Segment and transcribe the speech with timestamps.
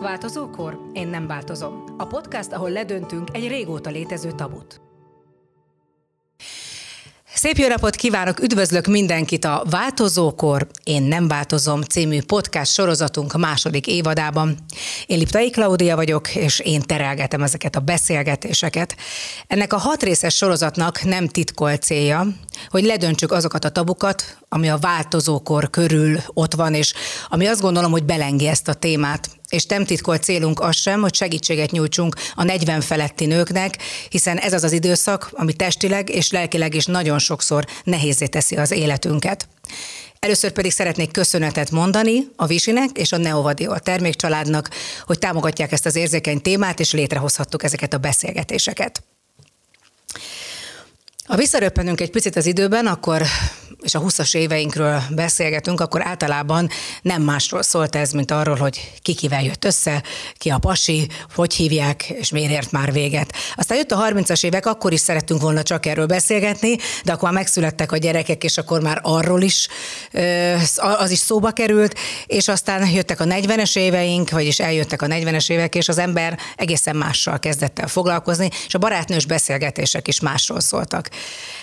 [0.00, 0.80] Változókor?
[0.92, 1.84] Én nem változom.
[1.98, 4.80] A podcast, ahol ledöntünk egy régóta létező tabut.
[7.34, 13.86] Szép jó napot kívánok, üdvözlök mindenkit a Változókor, Én nem változom című podcast sorozatunk második
[13.86, 14.56] évadában.
[15.06, 18.96] Én Liptai Klaudia vagyok, és én terelgetem ezeket a beszélgetéseket.
[19.46, 22.26] Ennek a hat részes sorozatnak nem titkolt célja,
[22.68, 26.94] hogy ledöntsük azokat a tabukat, ami a változókor körül ott van, és
[27.28, 31.14] ami azt gondolom, hogy belengi ezt a témát és nem titkolt célunk az sem, hogy
[31.14, 33.76] segítséget nyújtsunk a 40 feletti nőknek,
[34.08, 38.70] hiszen ez az az időszak, ami testileg és lelkileg is nagyon sokszor nehézé teszi az
[38.70, 39.48] életünket.
[40.18, 44.70] Először pedig szeretnék köszönetet mondani a Visinek és a Neovadio a termékcsaládnak,
[45.04, 49.02] hogy támogatják ezt az érzékeny témát, és létrehozhattuk ezeket a beszélgetéseket.
[51.26, 53.22] Ha visszaröppenünk egy picit az időben, akkor
[53.80, 56.68] és a 20-as éveinkről beszélgetünk, akkor általában
[57.02, 60.02] nem másról szólt ez, mint arról, hogy ki kivel jött össze,
[60.34, 63.32] ki a pasi, hogy hívják, és miért ért már véget.
[63.56, 67.38] Aztán jött a 30-as évek, akkor is szerettünk volna csak erről beszélgetni, de akkor már
[67.38, 69.68] megszülettek a gyerekek, és akkor már arról is
[70.76, 75.74] az is szóba került, és aztán jöttek a 40-es éveink, vagyis eljöttek a 40-es évek,
[75.74, 81.08] és az ember egészen mással kezdett el foglalkozni, és a barátnős beszélgetések is másról szóltak.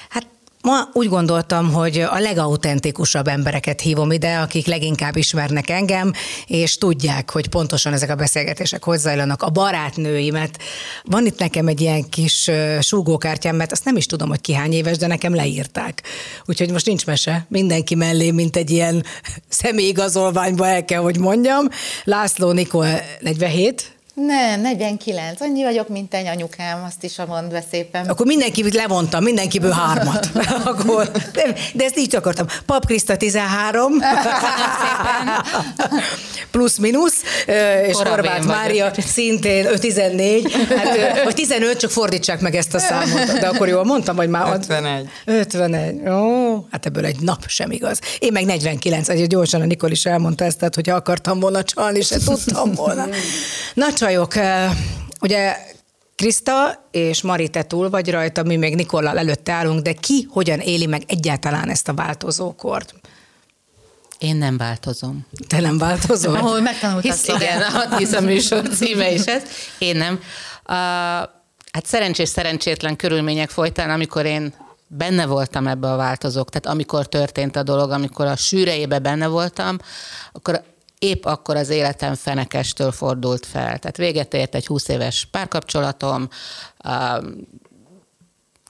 [0.09, 0.27] Hát
[0.67, 6.11] Ma úgy gondoltam, hogy a legautentikusabb embereket hívom ide, akik leginkább ismernek engem,
[6.47, 9.43] és tudják, hogy pontosan ezek a beszélgetések hogy.
[9.43, 10.59] A barátnőimet.
[11.03, 14.73] Van itt nekem egy ilyen kis súgókártyám, mert azt nem is tudom, hogy ki hány
[14.73, 16.03] éves, de nekem leírták.
[16.45, 17.45] Úgyhogy most nincs mese.
[17.49, 19.03] Mindenki mellé, mint egy ilyen
[19.49, 21.67] személyigazolványba el kell, hogy mondjam.
[22.03, 22.87] László Nikol
[23.19, 25.41] 47, nem, 49.
[25.41, 28.05] Annyi vagyok, mint egy anyukám, azt is a mond be szépen.
[28.05, 30.29] Akkor mindenkiből levontam, mindenkiből hármat.
[30.71, 31.11] Akkor,
[31.73, 32.45] de ezt így akartam.
[32.65, 33.93] Pap Kriszta 13.
[36.51, 37.21] Plusz-minusz.
[37.87, 40.51] És Horváth Mária szintén 14.
[40.51, 43.39] Hát, vagy 15, csak fordítsák meg ezt a számot.
[43.39, 44.53] De akkor jól mondtam, hogy már...
[44.53, 45.09] 51.
[45.25, 46.09] 51.
[46.09, 47.99] Ó, hát ebből egy nap sem igaz.
[48.19, 49.09] Én meg 49.
[49.09, 53.07] Egy gyorsan a Nikol is elmondta ezt, tehát hogyha akartam volna csalni, se tudtam volna.
[53.73, 54.33] Na, csajok,
[55.21, 55.55] ugye
[56.15, 60.59] Kriszta és Mari, te túl vagy rajta, mi még Nikollal előtte állunk, de ki hogyan
[60.59, 62.93] éli meg egyáltalán ezt a változókort?
[64.17, 65.25] Én nem változom.
[65.47, 66.35] Te nem változol?
[66.35, 67.61] Ahol megtanultad Hisz, igen,
[68.13, 69.43] a műsor címe is ez.
[69.77, 70.13] Én nem.
[70.13, 70.23] Uh,
[71.71, 74.53] hát szerencsés, szerencsétlen körülmények folytán, amikor én
[74.87, 79.77] benne voltam ebbe a változók, tehát amikor történt a dolog, amikor a sűrejébe benne voltam,
[80.31, 80.63] akkor
[80.99, 83.79] épp akkor az életem fenekestől fordult fel.
[83.79, 86.27] Tehát véget ért egy 20 éves párkapcsolatom,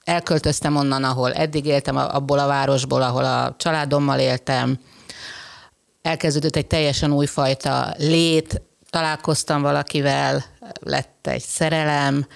[0.04, 4.78] elköltöztem onnan, ahol eddig éltem, abból a városból, ahol a családommal éltem,
[6.02, 10.44] elkezdődött egy teljesen újfajta lét, találkoztam valakivel,
[10.80, 12.26] lett egy szerelem,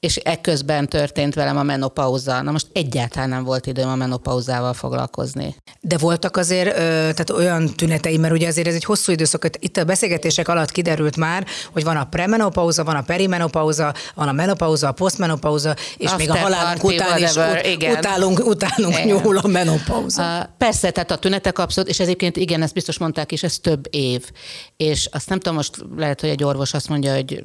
[0.00, 2.42] és ekközben történt velem a menopauza.
[2.42, 5.56] Na most egyáltalán nem volt időm a menopauzával foglalkozni.
[5.80, 9.84] De voltak azért tehát olyan tünetei, mert ugye azért ez egy hosszú időszak, itt a
[9.84, 14.92] beszélgetések alatt kiderült már, hogy van a premenopauza, van a perimenopauza, van a menopauza, a
[14.92, 17.96] posztmenopauza, és After még a halálunk után is ut- igen.
[17.96, 20.54] utálunk, utálunk nyúl a menopauza.
[20.58, 24.30] Persze, tehát a tünetek abszolút, és egyébként igen, ezt biztos mondták is, ez több év.
[24.76, 27.44] És azt nem tudom, most lehet, hogy egy orvos azt mondja, hogy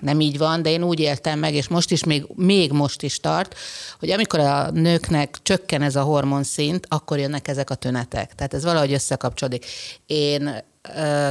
[0.00, 3.02] nem így van, de én úgy éltem meg, és most most is, még, még most
[3.02, 3.54] is tart,
[3.98, 8.34] hogy amikor a nőknek csökken ez a hormonszint, akkor jönnek ezek a tünetek.
[8.34, 9.66] Tehát ez valahogy összekapcsolódik.
[10.06, 10.64] Én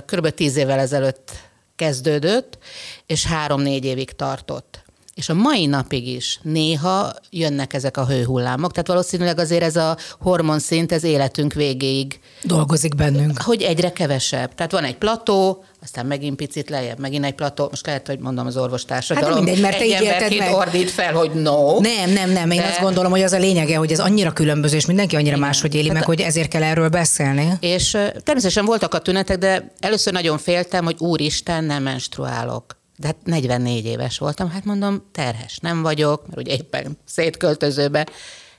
[0.05, 0.29] kb.
[0.29, 1.31] tíz évvel ezelőtt
[1.75, 2.57] kezdődött,
[3.05, 4.84] és három-négy évig tartott.
[5.15, 9.97] És a mai napig is néha jönnek ezek a hőhullámok, tehát valószínűleg azért ez a
[10.19, 13.41] hormonszint, ez életünk végéig dolgozik bennünk.
[13.41, 14.55] Hogy egyre kevesebb.
[14.55, 18.45] Tehát van egy plató, aztán megint picit lejjebb, megint egy plató, most lehet, hogy mondom
[18.45, 19.29] az orvostársadalom.
[19.29, 20.53] Hát mindegy, mert te így meg.
[20.53, 21.79] ordít fel, hogy no.
[21.79, 22.67] Nem, nem, nem, én de...
[22.67, 25.47] azt gondolom, hogy az a lényege, hogy ez annyira különböző, és mindenki annyira Igen.
[25.47, 27.51] máshogy éli hát meg, hogy ezért kell erről beszélni.
[27.59, 27.89] És
[28.23, 32.83] természetesen voltak a tünetek, de először nagyon féltem, hogy úristen, nem menstruálok.
[32.97, 38.07] De hát 44 éves voltam, hát mondom, terhes nem vagyok, mert ugye éppen szétköltözőbe.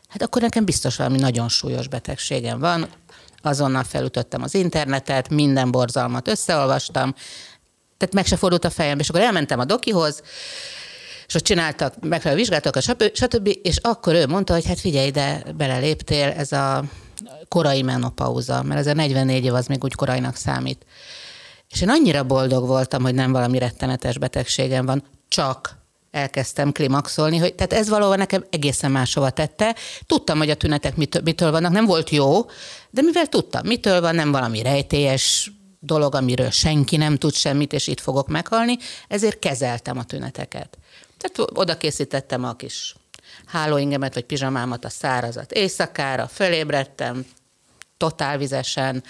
[0.08, 2.88] Hát akkor nekem biztos valami nagyon súlyos betegségem van,
[3.42, 7.14] azonnal felütöttem az internetet, minden borzalmat összeolvastam,
[7.96, 10.22] tehát meg se fordult a fejem, és akkor elmentem a dokihoz,
[11.26, 12.80] és ott csináltak, megfelelő vizsgáltak,
[13.12, 13.58] stb.
[13.62, 16.84] És akkor ő mondta, hogy hát figyelj, de beleléptél, ez a
[17.48, 20.86] korai menopauza, mert ez a 44 év az még úgy korainak számít.
[21.70, 25.78] És én annyira boldog voltam, hogy nem valami rettenetes betegségem van, csak
[26.10, 29.76] elkezdtem klimaxolni, hogy tehát ez valóban nekem egészen máshova tette.
[30.06, 32.44] Tudtam, hogy a tünetek mitől, mitől vannak, nem volt jó,
[32.90, 37.86] de mivel tudtam, mitől van, nem valami rejtélyes dolog, amiről senki nem tud semmit, és
[37.86, 38.76] itt fogok meghalni,
[39.08, 40.78] ezért kezeltem a tüneteket.
[41.18, 42.94] Tehát oda készítettem a kis
[43.46, 47.26] hálóingemet, vagy pizsamámat, a szárazat éjszakára, fölébredtem,
[47.96, 49.02] totálvizesen,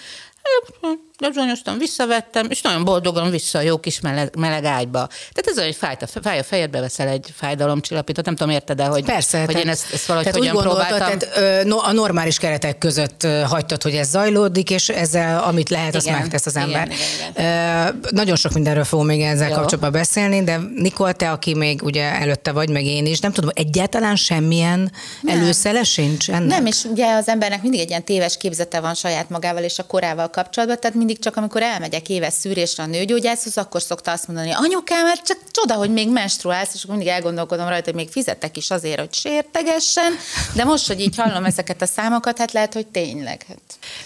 [1.19, 5.07] Lebzsonyoztam, visszavettem, és nagyon boldogan vissza a jó kis meleg, meleg ágyba.
[5.07, 8.79] Tehát ez olyan, hogy fáj a, fáj a fejedbe, veszel egy fájdalomcsillapítót, nem tudom, érted
[8.79, 11.29] el, hogy, Persze, hogy tehát, én ezt, ezt valahogy tehát hogyan úgy gondoltad, próbáltam.
[11.29, 16.19] Tehát, a normális keretek között hagytad, hogy ez zajlódik, és ezzel, amit lehet, azt Igen,
[16.19, 16.87] megtesz az igen, ember.
[16.87, 18.01] igen, igen.
[18.09, 19.55] Nagyon sok mindenről fogunk még ezzel Jó.
[19.55, 23.49] kapcsolatban beszélni, de Nikol, te, aki még ugye előtte vagy, meg én is, nem tudom,
[23.53, 24.91] egyáltalán semmilyen
[25.27, 26.47] előszele sincs ennek?
[26.47, 29.83] Nem, és ugye az embernek mindig egy ilyen téves képzete van saját magával és a
[29.83, 34.51] korával kapcsolatban, tehát mindig csak amikor elmegyek éves szűrésre a nőgyógyászhoz, akkor szokta azt mondani,
[34.51, 38.71] anyukám, hát csak csoda, hogy még menstruálsz, és mindig elgondolkodom rajta, hogy még fizettek is
[38.71, 40.13] azért, hogy sértegessen,
[40.53, 43.45] de most, hogy így hallom ezeket a számokat, hát lehet, hogy tényleg.
[43.47, 43.57] Hát.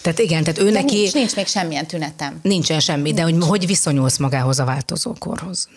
[0.01, 2.39] Tehát igen, tehát ő De neki nincs, nincs még semmilyen tünetem.
[2.41, 5.67] nincsen semmi, de hogy, hogy viszonyulsz magához a változókorhoz?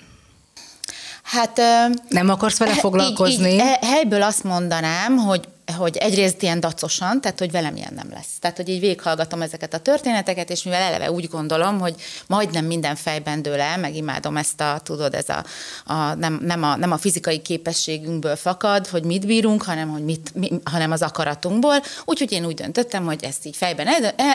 [1.22, 1.60] Hát
[2.08, 3.48] Nem akarsz vele foglalkozni?
[3.48, 7.92] Így, így, e- helyből azt mondanám, hogy hogy egyrészt ilyen dacosan, tehát hogy velem ilyen
[7.94, 8.38] nem lesz.
[8.40, 11.94] Tehát, hogy így végighallgatom ezeket a történeteket, és mivel eleve úgy gondolom, hogy
[12.26, 15.44] majdnem minden fejben dől el, meg imádom ezt a, tudod, ez a,
[15.92, 20.34] a, nem, nem, a, nem a fizikai képességünkből fakad, hogy mit bírunk, hanem, hogy mit,
[20.34, 21.82] mi, hanem az akaratunkból.
[22.04, 23.86] Úgyhogy én úgy döntöttem, hogy ezt így fejben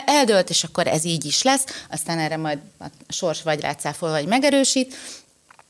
[0.04, 4.26] eldölt, és akkor ez így is lesz, aztán erre majd a sors vagy rácáfol, vagy
[4.26, 4.96] megerősít,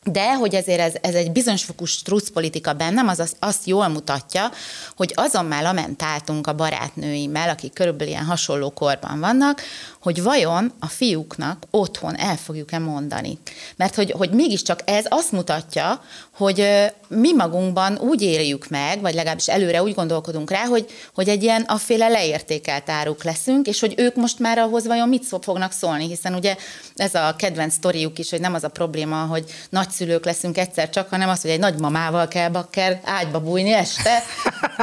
[0.05, 4.51] de hogy ezért ez, ez egy bizonyos fokú strucpolitika bennem, az azt, azt jól mutatja,
[4.97, 9.63] hogy azon már lamentáltunk a barátnőimmel, akik körülbelül ilyen hasonló korban vannak,
[10.01, 13.39] hogy vajon a fiúknak otthon el fogjuk-e mondani.
[13.77, 16.03] Mert hogy, hogy mégiscsak ez azt mutatja,
[16.37, 16.67] hogy
[17.09, 21.63] mi magunkban úgy éljük meg, vagy legalábbis előre úgy gondolkodunk rá, hogy, hogy egy ilyen
[21.63, 26.35] afféle leértékelt áruk leszünk, és hogy ők most már ahhoz vajon mit fognak szólni, hiszen
[26.35, 26.57] ugye
[26.97, 31.09] ez a kedvenc sztoriuk is, hogy nem az a probléma, hogy nagyszülők leszünk egyszer csak,
[31.09, 34.23] hanem az, hogy egy nagymamával kell bakker ágyba bújni este.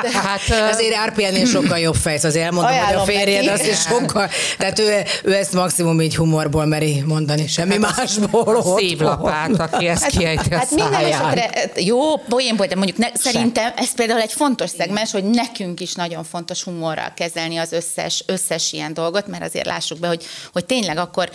[0.01, 3.61] De, hát azért Árpiánél sokkal jobb fejsz, azért elmondom, hogy a férjed neki.
[3.61, 8.77] az is sokkal, tehát ő, ő ezt maximum így humorból meri mondani, semmi hát másból.
[8.77, 13.71] Szívlapát, aki ezt hát, kiejti a hát minden esetre, jó, poénból, de mondjuk ne, szerintem
[13.75, 18.73] ez például egy fontos szegmens, hogy nekünk is nagyon fontos humorral kezelni az összes, összes
[18.73, 21.29] ilyen dolgot, mert azért lássuk be, hogy, hogy tényleg akkor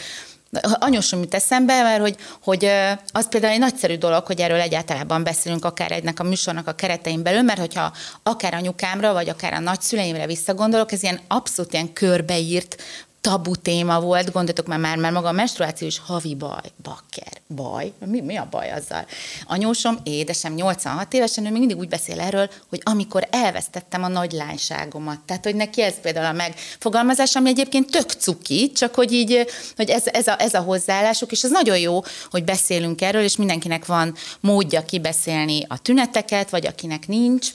[0.61, 2.71] anyosom jut eszembe, mert hogy, hogy
[3.13, 7.23] az például egy nagyszerű dolog, hogy erről egyáltalán beszélünk akár egynek a műsornak a keretein
[7.23, 12.83] belül, mert hogyha akár anyukámra, vagy akár a nagyszüleimre visszagondolok, ez ilyen abszolút ilyen körbeírt
[13.23, 17.93] tabu téma volt, gondoltok már, már, már maga a menstruáció is havi baj, bakker, baj,
[18.07, 19.07] mi, mi a baj azzal?
[19.47, 24.33] Anyósom, édesem, 86 évesen, ő még mindig úgy beszél erről, hogy amikor elvesztettem a nagy
[24.33, 25.21] lányságomat.
[25.21, 29.47] Tehát, hogy neki ez például a megfogalmazás, ami egyébként tök cuki, csak hogy így,
[29.77, 33.37] hogy ez, ez, a, ez a hozzáállásuk, és ez nagyon jó, hogy beszélünk erről, és
[33.37, 37.49] mindenkinek van módja kibeszélni a tüneteket, vagy akinek nincs,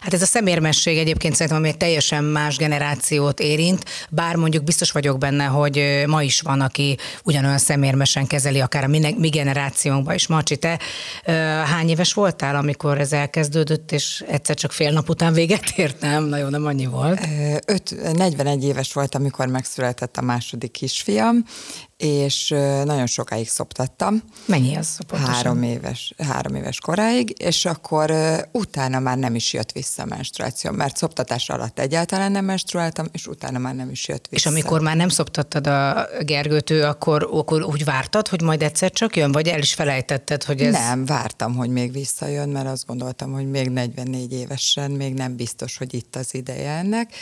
[0.00, 4.90] Hát ez a szemérmesség egyébként szerintem, ami egy teljesen más generációt érint, bár mondjuk biztos
[4.90, 10.14] vagyok benne, hogy ma is van, aki ugyanolyan szemérmesen kezeli, akár a mi, mi generációnkban
[10.14, 10.26] is.
[10.26, 10.78] Marcsi, te
[11.64, 16.00] hány éves voltál, amikor ez elkezdődött, és egyszer csak fél nap után véget ért?
[16.00, 17.20] Nem, nagyon nem annyi volt.
[17.66, 21.44] Öt, 41 éves volt, amikor megszületett a második kisfiam,
[21.98, 22.48] és
[22.84, 24.22] nagyon sokáig szoptattam.
[24.46, 25.34] Mennyi az pontosan?
[25.34, 28.12] Három éves, három éves koráig, és akkor
[28.52, 33.26] utána már nem is jött vissza a menstruáció, mert szoptatás alatt egyáltalán nem menstruáltam, és
[33.26, 34.48] utána már nem is jött vissza.
[34.48, 38.90] És amikor már nem szoptattad a Gergőt, ő akkor, akkor úgy vártad, hogy majd egyszer
[38.90, 40.72] csak jön, vagy el is felejtetted, hogy ez...
[40.72, 45.76] Nem, vártam, hogy még visszajön, mert azt gondoltam, hogy még 44 évesen még nem biztos,
[45.76, 47.12] hogy itt az ideje ennek,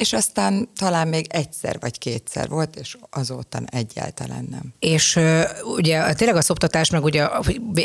[0.00, 4.72] és aztán talán még egyszer vagy kétszer volt, és azóta egyáltalán nem.
[4.78, 5.18] És
[5.76, 7.28] ugye tényleg a szoptatás, meg ugye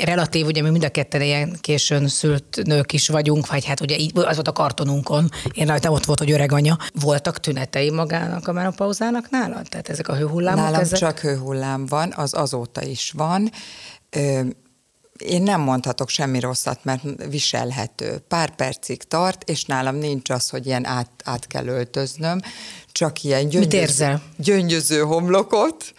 [0.04, 3.98] relatív, ugye mi mind a ketten ilyen későn szült nők is vagyunk, vagy hát ugye
[3.98, 6.78] így, az volt a kartonunkon, én rajta ott volt, hogy öreg anya.
[6.94, 9.70] Voltak tünetei magának a menopauzának nálad?
[9.70, 10.64] Tehát ezek a hőhullámok?
[10.64, 11.00] Nálam ezek?
[11.00, 13.52] csak hőhullám van, az azóta is van.
[15.18, 18.18] Én nem mondhatok semmi rosszat, mert viselhető.
[18.28, 22.40] Pár percig tart, és nálam nincs az, hogy ilyen át, át kell öltöznöm,
[22.92, 25.94] csak ilyen gyöngyöző, gyöngyöző homlokot,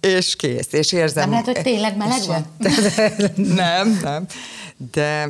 [0.00, 1.30] és kész, és érzem...
[1.30, 2.46] Nem lehet, hogy tényleg meleg van?
[3.64, 4.26] nem, nem
[4.92, 5.28] de,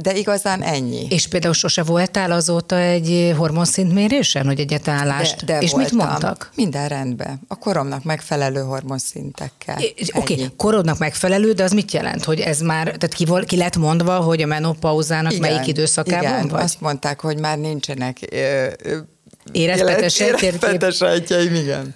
[0.00, 1.06] de igazán ennyi.
[1.10, 5.44] És például sose voltál azóta egy hormonszintmérésen, hogy egyet állást?
[5.44, 5.96] De, de és voltam.
[5.96, 6.50] mit mondtak?
[6.54, 7.40] Minden rendben.
[7.48, 9.76] A koromnak megfelelő hormonszintekkel.
[10.14, 12.24] Oké, okay, korodnak megfelelő, de az mit jelent?
[12.24, 16.48] Hogy ez már, tehát ki, ki lett mondva, hogy a menopauzának igen, melyik időszakában igen,
[16.48, 16.62] vagy?
[16.62, 18.66] azt mondták, hogy már nincsenek ö,
[19.52, 20.14] életfetes
[20.96, 21.94] sejtjeim, igen.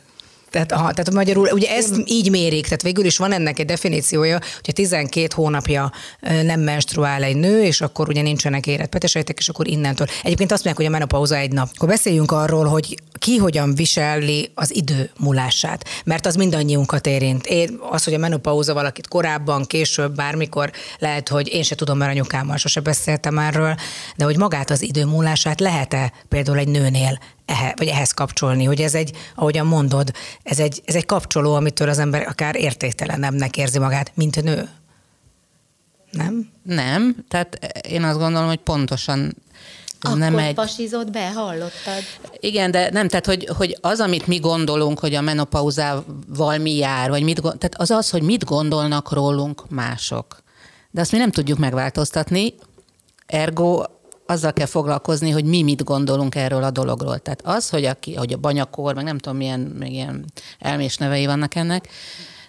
[0.56, 4.38] Tehát, aha, tehát magyarul, ugye ezt így mérik, tehát végül is van ennek egy definíciója,
[4.54, 9.68] hogyha 12 hónapja nem menstruál egy nő, és akkor ugye nincsenek érett petesejtek, és akkor
[9.68, 10.06] innentől.
[10.22, 11.68] Egyébként azt mondják, hogy a menopauza egy nap.
[11.74, 17.46] Akkor beszéljünk arról, hogy ki hogyan viseli az idő múlását, mert az mindannyiunkat érint.
[17.46, 22.10] Én, az, hogy a menopauza valakit korábban, később, bármikor lehet, hogy én se tudom, mert
[22.10, 23.74] anyukámmal sose beszéltem erről,
[24.16, 28.80] de hogy magát az idő múlását lehet-e például egy nőnél ehe, vagy ehhez kapcsolni, hogy
[28.80, 30.12] ez egy, ahogyan mondod,
[30.42, 34.68] ez egy, ez egy kapcsoló, amitől az ember akár értéktelenebbnek érzi magát, mint nő.
[36.10, 36.50] Nem?
[36.62, 39.34] Nem, tehát én azt gondolom, hogy pontosan
[40.00, 40.54] akkor nem egy...
[40.54, 42.02] pasizott be, hallottad?
[42.40, 47.10] Igen, de nem, tehát hogy, hogy az, amit mi gondolunk, hogy a menopauzával mi jár,
[47.10, 50.42] vagy mit, tehát az az, hogy mit gondolnak rólunk mások.
[50.90, 52.54] De azt mi nem tudjuk megváltoztatni,
[53.26, 53.82] ergo
[54.26, 57.18] azzal kell foglalkozni, hogy mi mit gondolunk erről a dologról.
[57.18, 60.24] Tehát az, hogy, aki, hogy a banyakor, meg nem tudom, milyen, még ilyen
[60.58, 61.88] elmés nevei vannak ennek,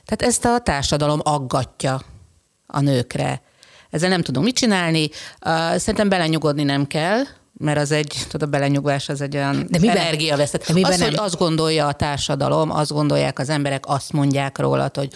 [0.05, 2.01] tehát ezt a társadalom aggatja
[2.67, 3.41] a nőkre.
[3.89, 5.09] Ezzel nem tudunk mit csinálni.
[5.75, 9.97] Szerintem belenyugodni nem kell, mert az egy, tudod, a belenyugvás az egy olyan de miben,
[9.97, 10.65] energiaveszet.
[10.67, 11.09] De miben az, nem?
[11.09, 15.09] hogy azt gondolja a társadalom, azt gondolják az emberek, azt mondják rólad, hogy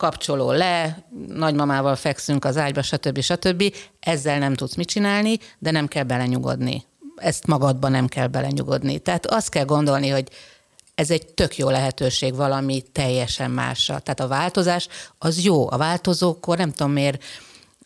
[0.00, 3.20] kapcsoló le, nagymamával fekszünk az ágyba, stb.
[3.20, 3.74] stb.
[4.00, 6.84] Ezzel nem tudsz mit csinálni, de nem kell belenyugodni.
[7.16, 8.98] Ezt magadban nem kell belenyugodni.
[8.98, 10.28] Tehát azt kell gondolni, hogy
[10.94, 13.98] ez egy tök jó lehetőség valami teljesen másra.
[13.98, 14.88] Tehát a változás
[15.18, 15.70] az jó.
[15.70, 17.24] A változókor nem tudom miért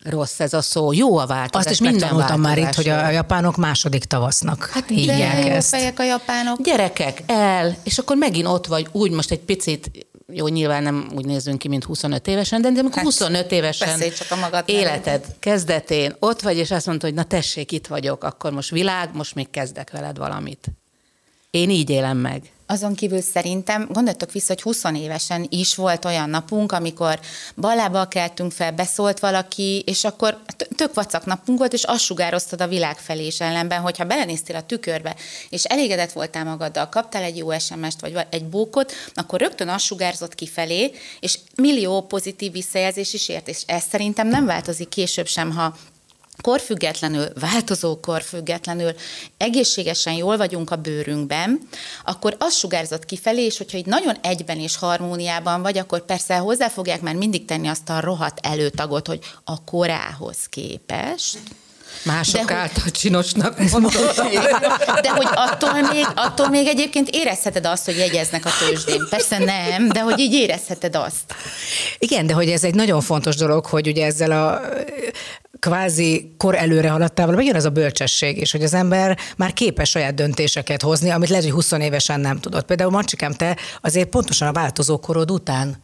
[0.02, 0.92] rossz ez a szó.
[0.92, 1.66] Jó a változás.
[1.66, 5.68] Azt is mind tanultam már itt, hogy a japánok második tavasznak hát hívják ezt.
[5.68, 6.62] fejek a japánok.
[6.62, 9.90] Gyerekek, el, és akkor megint ott vagy, úgy most egy picit
[10.36, 14.30] jó, nyilván nem úgy nézünk ki, mint 25 évesen, de amikor hát, 25 évesen csak
[14.30, 15.36] a magad életed neved.
[15.38, 19.34] kezdetén ott vagy, és azt mondod, hogy na tessék, itt vagyok, akkor most világ, most
[19.34, 20.66] még kezdek veled valamit.
[21.50, 22.53] Én így élem meg.
[22.66, 27.21] Azon kívül szerintem, gondoltok vissza, hogy 20 évesen is volt olyan napunk, amikor
[27.56, 30.42] ballába keltünk fel, beszólt valaki, és akkor
[30.76, 34.66] tök vacak napunk volt, és azt sugároztad a világ felé is ellenben, hogyha belenéztél a
[34.66, 35.16] tükörbe,
[35.49, 40.35] és elégedett voltál magaddal, kaptál egy jó SMS-t, vagy egy bókot, akkor rögtön azt sugárzott
[40.35, 45.76] kifelé, és millió pozitív visszajelzés is ért, és ez szerintem nem változik később sem, ha
[46.40, 48.94] korfüggetlenül, változó korfüggetlenül,
[49.36, 51.68] egészségesen jól vagyunk a bőrünkben,
[52.04, 56.68] akkor az sugárzott kifelé, és hogyha így nagyon egyben és harmóniában vagy, akkor persze hozzá
[56.68, 61.38] fogják már mindig tenni azt a rohadt előtagot, hogy a korához képest,
[62.02, 63.58] Mások de által hogy, csinosnak
[65.02, 69.06] De hogy attól még, attól még egyébként érezheted azt, hogy jegyeznek a tőzsdén.
[69.10, 71.34] Persze nem, de hogy így érezheted azt.
[71.98, 74.60] Igen, de hogy ez egy nagyon fontos dolog, hogy ugye ezzel a
[75.58, 80.14] kvázi kor előre haladtával megjön az a bölcsesség is, hogy az ember már képes saját
[80.14, 82.66] döntéseket hozni, amit lehet, hogy 20 évesen nem tudott.
[82.66, 85.76] Például Macsikám, te azért pontosan a változó korod után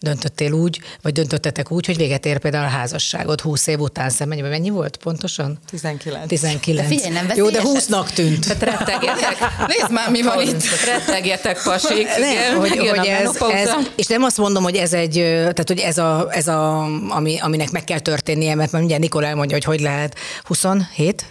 [0.00, 4.38] döntöttél úgy, vagy döntöttetek úgy, hogy véget ér például a házasságod 20 év után szemben.
[4.38, 5.58] Mennyi volt pontosan?
[5.70, 6.26] 19.
[6.26, 6.80] 19.
[6.80, 8.46] De figyelj, nem Jó, de 20-nak tűnt.
[8.46, 9.36] Tehát rettegjetek.
[9.66, 10.62] Nézd már, mi van itt.
[10.84, 12.06] Rettegjetek, pasik.
[12.18, 15.80] Nem, Igen, hogy, hogy ez, ez, és nem azt mondom, hogy ez egy, tehát hogy
[15.80, 19.80] ez a, ez a ami, aminek meg kell történnie, mert mindjárt Nikol elmondja, hogy hogy
[19.80, 21.24] lehet 27?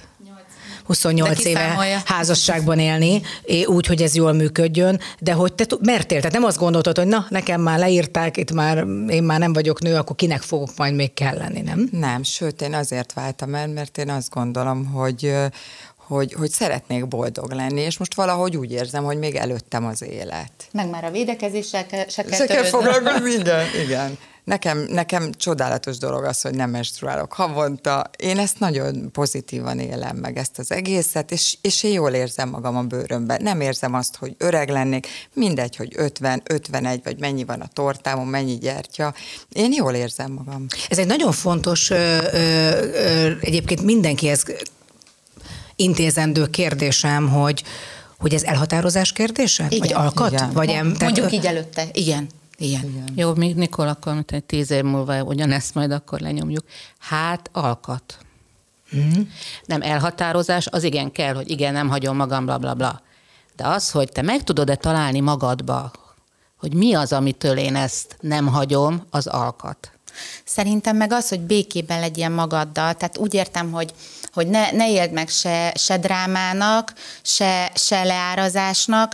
[0.87, 3.21] 28 éve házasságban élni,
[3.65, 7.25] úgy, hogy ez jól működjön, de hogy te mertél, tehát nem azt gondoltad, hogy na,
[7.29, 8.77] nekem már leírták, itt már
[9.09, 11.89] én már nem vagyok nő, akkor kinek fogok majd még kelleni, nem?
[11.91, 15.33] Nem, sőt, én azért váltam el, mert én azt gondolom, hogy
[16.07, 20.51] hogy, hogy szeretnék boldog lenni, és most valahogy úgy érzem, hogy még előttem az élet.
[20.71, 24.17] Meg már a védekezéssel se kell, se kell foglalkozni, igen, igen.
[24.47, 28.09] Nekem, nekem csodálatos dolog az, hogy nem menstruálok havonta.
[28.17, 32.77] Én ezt nagyon pozitívan élem meg, ezt az egészet, és, és én jól érzem magam
[32.77, 33.41] a bőrömben.
[33.41, 38.27] Nem érzem azt, hogy öreg lennék, mindegy, hogy 50, 51, vagy mennyi van a tortámon,
[38.27, 39.13] mennyi gyertya.
[39.51, 40.65] Én jól érzem magam.
[40.89, 42.37] Ez egy nagyon fontos, ö, ö,
[42.93, 44.43] ö, egyébként mindenkihez
[45.75, 47.63] intézendő kérdésem, hogy
[48.17, 49.65] hogy ez elhatározás kérdése?
[49.69, 49.79] Igen.
[49.79, 50.31] Vagy alkat?
[50.31, 50.51] Igen.
[50.51, 52.27] Vagy em, Mondjuk tehát, így előtte, igen.
[52.57, 52.83] Igen.
[52.83, 53.09] Igen.
[53.15, 56.65] Jó, még Nikol, akkor mint egy tíz év múlva ugyanezt majd akkor lenyomjuk.
[56.97, 58.17] Hát alkat.
[58.95, 59.21] Mm.
[59.65, 63.01] Nem elhatározás, az igen kell, hogy igen, nem hagyom magam, bla, bla, bla.
[63.55, 65.91] De az, hogy te meg tudod-e találni magadba,
[66.57, 69.91] hogy mi az, amitől én ezt nem hagyom, az alkat.
[70.45, 72.93] Szerintem meg az, hogy békében legyél magaddal.
[72.93, 73.93] Tehát úgy értem, hogy
[74.37, 79.13] hogy ne, ne éld meg se, se drámának, se, se leárazásnak,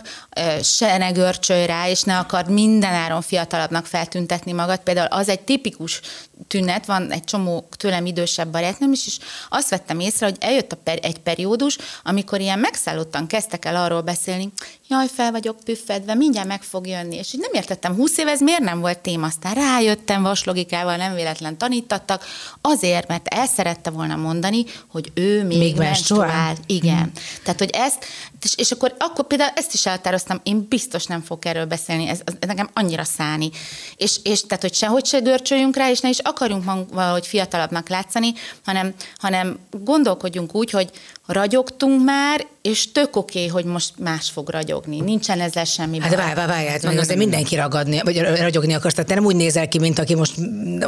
[0.62, 4.78] se ne görcsölj rá, és ne akard mindenáron fiatalabbnak feltüntetni magad.
[4.78, 6.00] Például az egy tipikus
[6.48, 10.76] tünet, van egy csomó tőlem idősebb barátnőm is, és azt vettem észre, hogy eljött a
[10.76, 14.52] per, egy periódus, amikor ilyen megszállottan kezdtek el arról beszélni,
[14.88, 17.16] jaj, fel vagyok püffedve, mindjárt meg fog jönni.
[17.16, 19.26] És így nem értettem, 20 év ez miért nem volt téma?
[19.26, 22.24] Aztán rájöttem, vaslogikával nem véletlen tanítattak,
[22.60, 26.56] azért, mert el szerette volna mondani, hogy ő még, még menstruál.
[26.66, 26.96] Igen.
[26.96, 27.12] Hmm.
[27.42, 28.06] Tehát, hogy ezt,
[28.42, 32.20] és, és akkor, akkor például ezt is eltároztam, én biztos nem fogok erről beszélni, ez,
[32.24, 33.50] ez nekem annyira száni.
[33.96, 37.88] És, és tehát, hogy sehogy se görcsöljünk rá, és ne is akarjunk magunk valahogy fiatalabbnak
[37.88, 38.32] látszani,
[38.64, 40.90] hanem, hanem gondolkodjunk úgy, hogy
[41.26, 45.00] ragyogtunk már, és tök oké, okay, hogy most más fog ragyogni.
[45.00, 48.94] Nincsen ezzel semmi Hát várj, várj, várj, hát azért mindenki ragadni, vagy ragyogni akarsz.
[48.94, 50.34] Tehát nem úgy nézel ki, mint aki most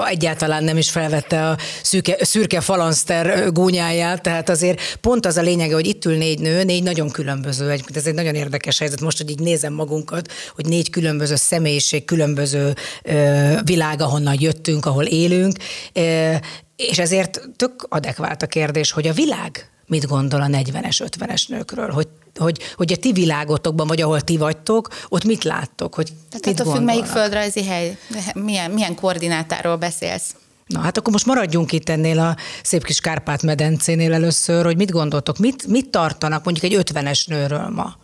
[0.07, 4.23] egyáltalán nem is felvette a szürke, szürke falanszter gúnyáját.
[4.23, 7.71] Tehát azért pont az a lényege, hogy itt ül négy nő, négy nagyon különböző.
[7.95, 9.01] Ez egy nagyon érdekes helyzet.
[9.01, 15.05] Most, hogy így nézem magunkat, hogy négy különböző személyiség, különböző ö, világ, ahonnan jöttünk, ahol
[15.05, 15.57] élünk.
[15.93, 16.35] Ö,
[16.77, 21.91] és ezért tök adekvált a kérdés, hogy a világ mit gondol a 40-es, 50-es nőkről,
[21.91, 26.47] hogy hogy, hogy a ti világotokban, vagy ahol ti vagytok, ott mit láttok, hogy Tehát
[26.47, 27.99] mit attól függ, melyik földrajzi hely,
[28.35, 30.35] milyen, milyen koordinátáról beszélsz.
[30.67, 35.39] Na hát akkor most maradjunk itt ennél a szép kis Kárpát-medencénél először, hogy mit gondoltok,
[35.39, 37.97] mit, mit tartanak mondjuk egy 50-es nőről ma?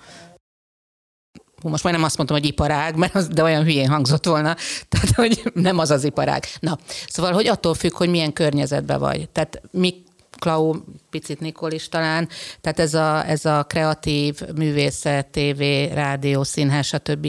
[1.63, 4.57] most majdnem azt mondtam, hogy iparág, mert az, de olyan hülyén hangzott volna,
[4.89, 6.45] tehát hogy nem az az iparág.
[6.61, 9.29] Na, szóval, hogy attól függ, hogy milyen környezetben vagy.
[9.29, 10.02] Tehát mi
[10.43, 10.75] Klau,
[11.11, 12.29] picit Nikol is talán,
[12.61, 17.27] tehát ez a, ez a kreatív művészet, tévé, rádió, színház, stb.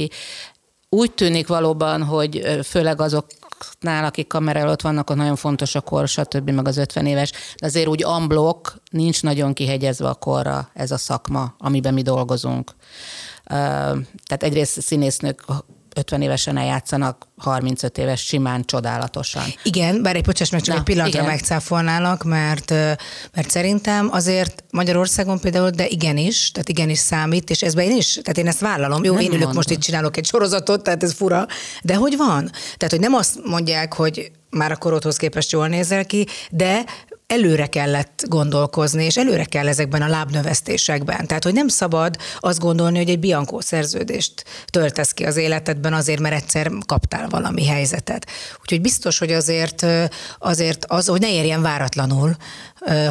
[0.90, 3.26] Úgy tűnik valóban, hogy főleg azok
[3.80, 7.32] nál, akik kamera előtt vannak, ott nagyon fontos a kor, stb., meg az 50 éves,
[7.32, 12.72] de azért úgy unblock nincs nagyon kihegyezve a korra ez a szakma, amiben mi dolgozunk.
[13.44, 15.46] Tehát egyrészt színésznők
[15.96, 19.44] 50 évesen eljátszanak 35 éves simán, csodálatosan.
[19.64, 21.32] Igen, bár egy bocsáss meg, csak Na, egy pillanatra igen.
[21.32, 22.70] megcáfolnálak, mert,
[23.34, 28.38] mert szerintem azért Magyarországon például, de igenis, tehát igenis számít, és ezben én is, tehát
[28.38, 29.04] én ezt vállalom.
[29.04, 29.56] Jó, nem én ülök mondom.
[29.56, 31.48] most itt csinálok egy sorozatot, tehát ez fura,
[31.84, 32.50] de hogy van?
[32.78, 36.84] Tehát, hogy nem azt mondják, hogy már a korodhoz képest jól nézel ki, de
[37.34, 41.28] előre kellett gondolkozni, és előre kell ezekben a lábnövesztésekben.
[41.28, 46.20] Tehát, hogy nem szabad azt gondolni, hogy egy Bianco szerződést töltesz ki az életedben azért,
[46.20, 48.30] mert egyszer kaptál valami helyzetet.
[48.62, 49.86] Úgyhogy biztos, hogy azért,
[50.40, 52.36] azért az, hogy ne érjen váratlanul,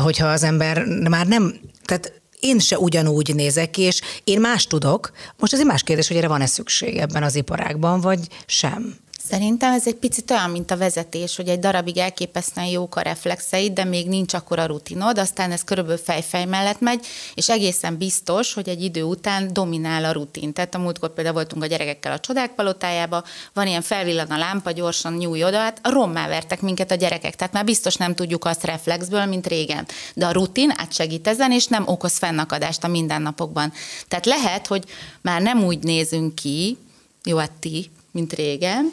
[0.03, 1.55] hogyha az ember már nem,
[1.85, 5.11] tehát én se ugyanúgy nézek és én más tudok.
[5.37, 8.95] Most ez egy más kérdés, hogy erre van-e szükség ebben az iparágban, vagy sem.
[9.29, 13.73] Szerintem ez egy picit olyan, mint a vezetés, hogy egy darabig elképesztően jók a reflexeid,
[13.73, 18.53] de még nincs akkor a rutinod, aztán ez körülbelül fejfej mellett megy, és egészen biztos,
[18.53, 20.53] hogy egy idő után dominál a rutin.
[20.53, 24.71] Tehát a múltkor például voltunk a gyerekekkel a csodák palotájába, van ilyen felvillan a lámpa,
[24.71, 28.65] gyorsan nyúj oda, hát rommá vertek minket a gyerekek, tehát már biztos nem tudjuk azt
[28.65, 29.87] reflexből, mint régen.
[30.15, 33.73] De a rutin átsegít ezen, és nem okoz fennakadást a mindennapokban.
[34.09, 34.85] Tehát lehet, hogy
[35.21, 36.79] már nem úgy nézünk ki,
[37.25, 38.93] jó, hát ti, mint régen,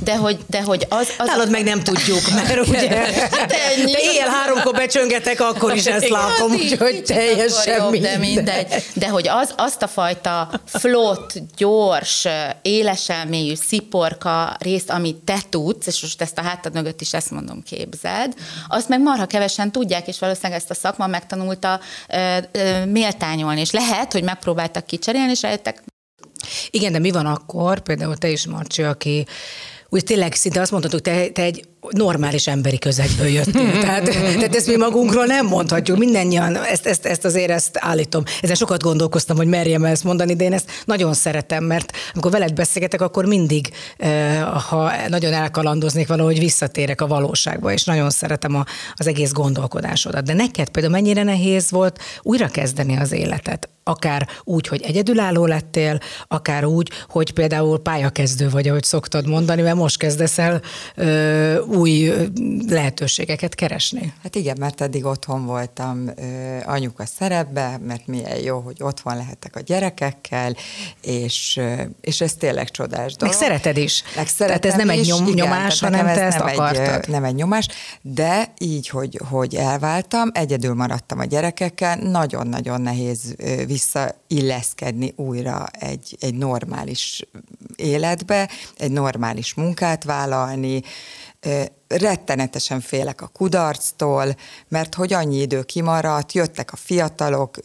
[0.00, 1.12] de hogy, de hogy az...
[1.18, 2.96] az Nálad meg nem tudjuk, mert ugye
[3.30, 3.92] hát ennyi.
[3.92, 8.12] de éjjel háromkor becsöngetek, akkor is ezt látom, úgyhogy teljesen jobb, mindegy.
[8.12, 8.84] De mindegy.
[8.94, 12.26] De hogy az, azt a fajta flott, gyors,
[12.62, 17.62] éleselmélyű sziporka részt, amit te tudsz, és most ezt a hátad mögött is ezt mondom,
[17.62, 18.34] képzeld,
[18.68, 23.70] azt meg marha kevesen tudják, és valószínűleg ezt a szakma megtanulta ö, ö, méltányolni, és
[23.70, 25.82] lehet, hogy megpróbáltak kicserélni, és rájöttek,
[26.70, 29.26] igen, de mi van akkor, például te is, Marcsi, aki
[29.88, 33.78] úgy tényleg szinte azt mondhatod, te, te egy normális emberi közegből jöttél.
[33.84, 35.98] tehát, tehát ezt mi magunkról nem mondhatjuk.
[35.98, 38.22] Mindennyian ezt, ezt, ezt azért ezt állítom.
[38.42, 42.52] Ezen sokat gondolkoztam, hogy merjem ezt mondani, de én ezt nagyon szeretem, mert amikor veled
[42.52, 48.64] beszélgetek, akkor mindig, eh, ha nagyon elkalandoznék valahogy visszatérek a valóságba, és nagyon szeretem a,
[48.94, 50.24] az egész gondolkodásodat.
[50.24, 53.68] De neked például mennyire nehéz volt újrakezdeni az életet?
[53.88, 59.76] akár úgy, hogy egyedülálló lettél, akár úgy, hogy például pályakezdő vagy, ahogy szoktad mondani, mert
[59.76, 60.60] most kezdesz el
[60.94, 62.12] ö, új
[62.68, 64.12] lehetőségeket keresni.
[64.22, 66.10] Hát igen, mert eddig otthon voltam
[66.64, 70.56] anyuka szerepbe, mert milyen jó, hogy otthon lehetek a gyerekekkel,
[71.02, 71.60] és,
[72.00, 73.34] és ez tényleg csodás dolog.
[73.34, 74.02] Meg szereted is.
[74.16, 77.00] Meg Tehát ez nem egy nyom, igen, nyomás, hanem te ezt nem akartad.
[77.02, 77.68] Egy, nem egy nyomás,
[78.02, 83.36] de így, hogy, hogy elváltam, egyedül maradtam a gyerekekkel, nagyon-nagyon nehéz
[83.66, 87.22] visszailleszkedni újra egy, egy normális
[87.76, 90.82] életbe, egy normális munkát vállalni,
[91.88, 94.36] rettenetesen félek a kudarctól,
[94.68, 97.58] mert hogy annyi idő kimaradt, jöttek a fiatalok,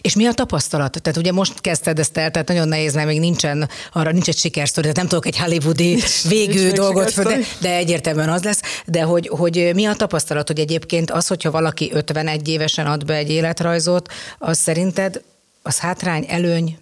[0.00, 1.02] és mi a tapasztalat?
[1.02, 4.36] Tehát ugye most kezdted ezt el, tehát nagyon nehéz, mert még nincsen, arra nincs egy
[4.36, 9.28] sikersztori, tehát nem tudok egy hollywoodi végű dolgot, de, de egyértelműen az lesz, de hogy,
[9.28, 14.12] hogy mi a tapasztalat, hogy egyébként az, hogyha valaki 51 évesen ad be egy életrajzot,
[14.38, 15.22] az szerinted
[15.62, 16.78] az hátrány, előny?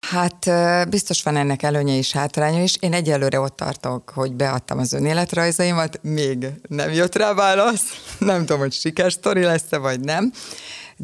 [0.00, 0.50] Hát
[0.88, 2.76] biztos van ennek előnye és hátránya is.
[2.80, 7.82] Én egyelőre ott tartok, hogy beadtam az önéletrajzaimat, még nem jött rá válasz.
[8.18, 10.32] Nem tudom, hogy sikersztori lesz-e, vagy nem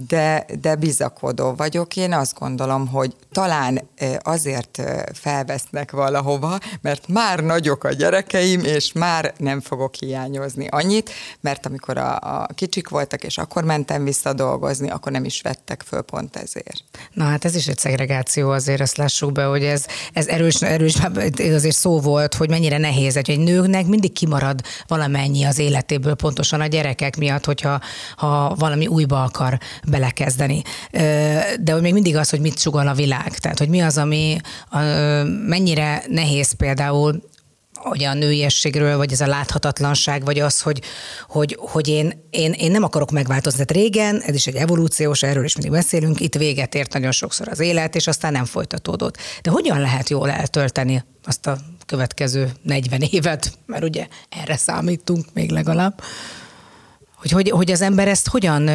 [0.08, 1.96] de, de bizakodó vagyok.
[1.96, 3.80] Én azt gondolom, hogy talán
[4.18, 4.82] azért
[5.12, 11.98] felvesznek valahova, mert már nagyok a gyerekeim, és már nem fogok hiányozni annyit, mert amikor
[11.98, 16.36] a, a kicsik voltak, és akkor mentem vissza dolgozni, akkor nem is vettek föl pont
[16.36, 16.82] ezért.
[17.12, 20.96] Na hát ez is egy szegregáció azért, azt lássuk be, hogy ez, ez erős, erős,
[21.54, 26.60] azért szó volt, hogy mennyire nehéz, hogy egy nőknek mindig kimarad valamennyi az életéből, pontosan
[26.60, 27.80] a gyerekek miatt, hogyha
[28.16, 30.62] ha valami újba akar belekezdeni.
[31.60, 33.38] De hogy még mindig az, hogy mit sugal a világ.
[33.38, 34.36] Tehát, hogy mi az, ami
[35.46, 37.22] mennyire nehéz például
[37.88, 40.82] hogy a nőiességről, vagy ez a láthatatlanság, vagy az, hogy,
[41.28, 43.64] hogy, hogy én, én, én nem akarok megváltozni.
[43.64, 47.48] Tehát régen, ez is egy evolúciós, erről is mindig beszélünk, itt véget ért nagyon sokszor
[47.48, 49.16] az élet, és aztán nem folytatódott.
[49.42, 55.50] De hogyan lehet jól eltölteni azt a következő 40 évet, mert ugye erre számítunk még
[55.50, 56.00] legalább
[57.32, 58.66] hogy, hogy, hogy az ember ezt hogyan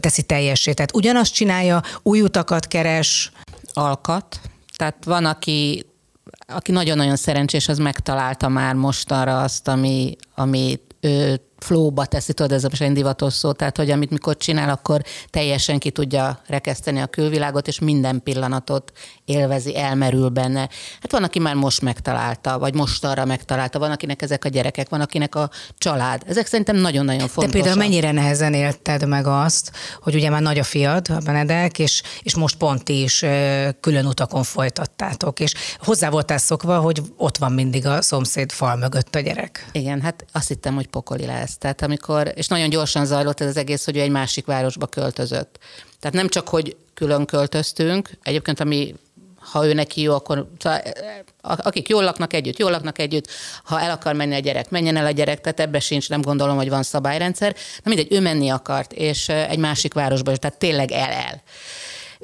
[0.00, 0.72] teszi teljessé.
[0.72, 3.32] Tehát ugyanazt csinálja, új utakat keres.
[3.72, 4.40] Alkat.
[4.76, 5.86] Tehát van, aki,
[6.46, 12.64] aki nagyon-nagyon szerencsés, az megtalálta már mostanra azt, ami, ami ő flóba teszi, tudod, ez
[12.64, 17.06] a most divatos szó, tehát hogy amit mikor csinál, akkor teljesen ki tudja rekeszteni a
[17.06, 18.92] külvilágot, és minden pillanatot
[19.24, 20.68] élvezi, elmerül benne.
[21.00, 24.88] Hát van, aki már most megtalálta, vagy most arra megtalálta, van, akinek ezek a gyerekek,
[24.88, 26.22] van, akinek a család.
[26.26, 27.50] Ezek szerintem nagyon-nagyon fontosak.
[27.50, 31.78] De például mennyire nehezen élted meg azt, hogy ugye már nagy a fiad, a Benedek,
[31.78, 33.24] és, és most pont is
[33.80, 39.14] külön utakon folytattátok, és hozzá voltál szokva, hogy ott van mindig a szomszéd fal mögött
[39.14, 39.68] a gyerek.
[39.72, 41.45] Igen, hát azt hittem, hogy pokoli lesz.
[41.54, 45.58] Tehát amikor, és nagyon gyorsan zajlott ez az egész, hogy ő egy másik városba költözött.
[46.00, 48.94] Tehát nem csak, hogy külön költöztünk, egyébként ami
[49.50, 50.80] ha ő neki jó, akkor szóval,
[51.40, 53.28] akik jól laknak együtt, jól laknak együtt,
[53.64, 56.56] ha el akar menni a gyerek, menjen el a gyerek, tehát ebbe sincs, nem gondolom,
[56.56, 57.54] hogy van szabályrendszer.
[57.82, 61.42] Na mindegy, ő menni akart, és egy másik városba, tehát tényleg el-el.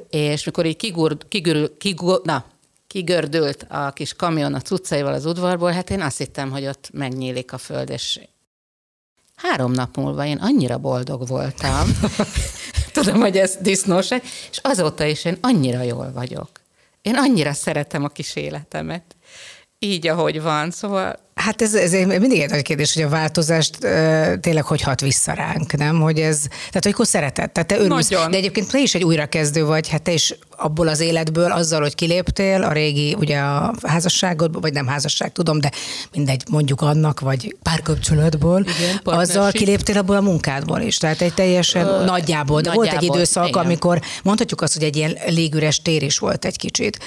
[0.09, 1.17] És mikor így kigur,
[1.77, 2.45] kigur, na,
[2.87, 7.53] kigördült a kis kamion a cuccaival az udvarból, hát én azt hittem, hogy ott megnyílik
[7.53, 8.19] a föld, és
[9.43, 11.87] három nap múlva én annyira boldog voltam,
[12.93, 16.49] tudom, hogy ez disznóság, és azóta is én annyira jól vagyok.
[17.01, 19.15] Én annyira szeretem a kis életemet.
[19.79, 20.71] Így, ahogy van.
[20.71, 23.89] Szóval Hát ez, ez mindig egy nagy kérdés, hogy a változást uh,
[24.39, 25.99] tényleg hogy hat vissza ránk, nem?
[25.99, 26.41] Hogy ez,
[26.71, 28.09] tehát hogy szereted, tehát te örülsz.
[28.09, 28.31] Nagyon.
[28.31, 31.95] De egyébként te is egy újrakezdő vagy, hát te is abból az életből, azzal, hogy
[31.95, 35.71] kiléptél a régi, ugye a házasságodból, vagy nem házasság, tudom, de
[36.13, 40.97] mindegy, mondjuk annak, vagy párkapcsolatból, Igen, azzal kiléptél abból a munkádból is.
[40.97, 43.63] Tehát egy teljesen Ö, nagyjából, de nagyjából, volt egy időszak, igen.
[43.63, 46.99] amikor mondhatjuk azt, hogy egy ilyen légüres tér is volt egy kicsit.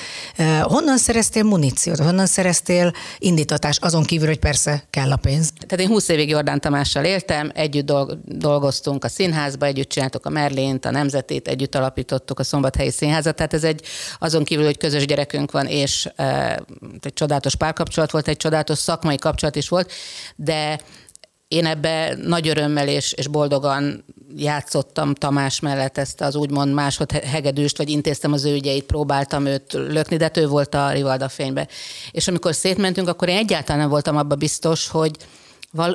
[0.62, 5.52] Honnan szereztél muníciót, honnan szereztél indítatást azon kívül, kívül, hogy persze kell a pénz.
[5.66, 7.92] Tehát én 20 évig Jordán Tamással éltem, együtt
[8.24, 13.54] dolgoztunk a színházba, együtt csináltuk a Merlint, a Nemzetét, együtt alapítottuk a Szombathelyi Színházat, tehát
[13.54, 13.82] ez egy
[14.18, 16.60] azon kívül, hogy közös gyerekünk van, és e,
[17.00, 19.92] egy csodálatos párkapcsolat volt, egy csodálatos szakmai kapcsolat is volt,
[20.36, 20.78] de
[21.48, 24.04] én ebbe nagy örömmel és, és boldogan
[24.36, 29.72] játszottam Tamás mellett ezt az úgymond másod hegedűst, vagy intéztem az ő ügyeit, próbáltam őt
[29.72, 31.68] lökni, de ő volt a Rivalda fénybe.
[32.10, 35.16] És amikor szétmentünk, akkor én egyáltalán nem voltam abba biztos, hogy,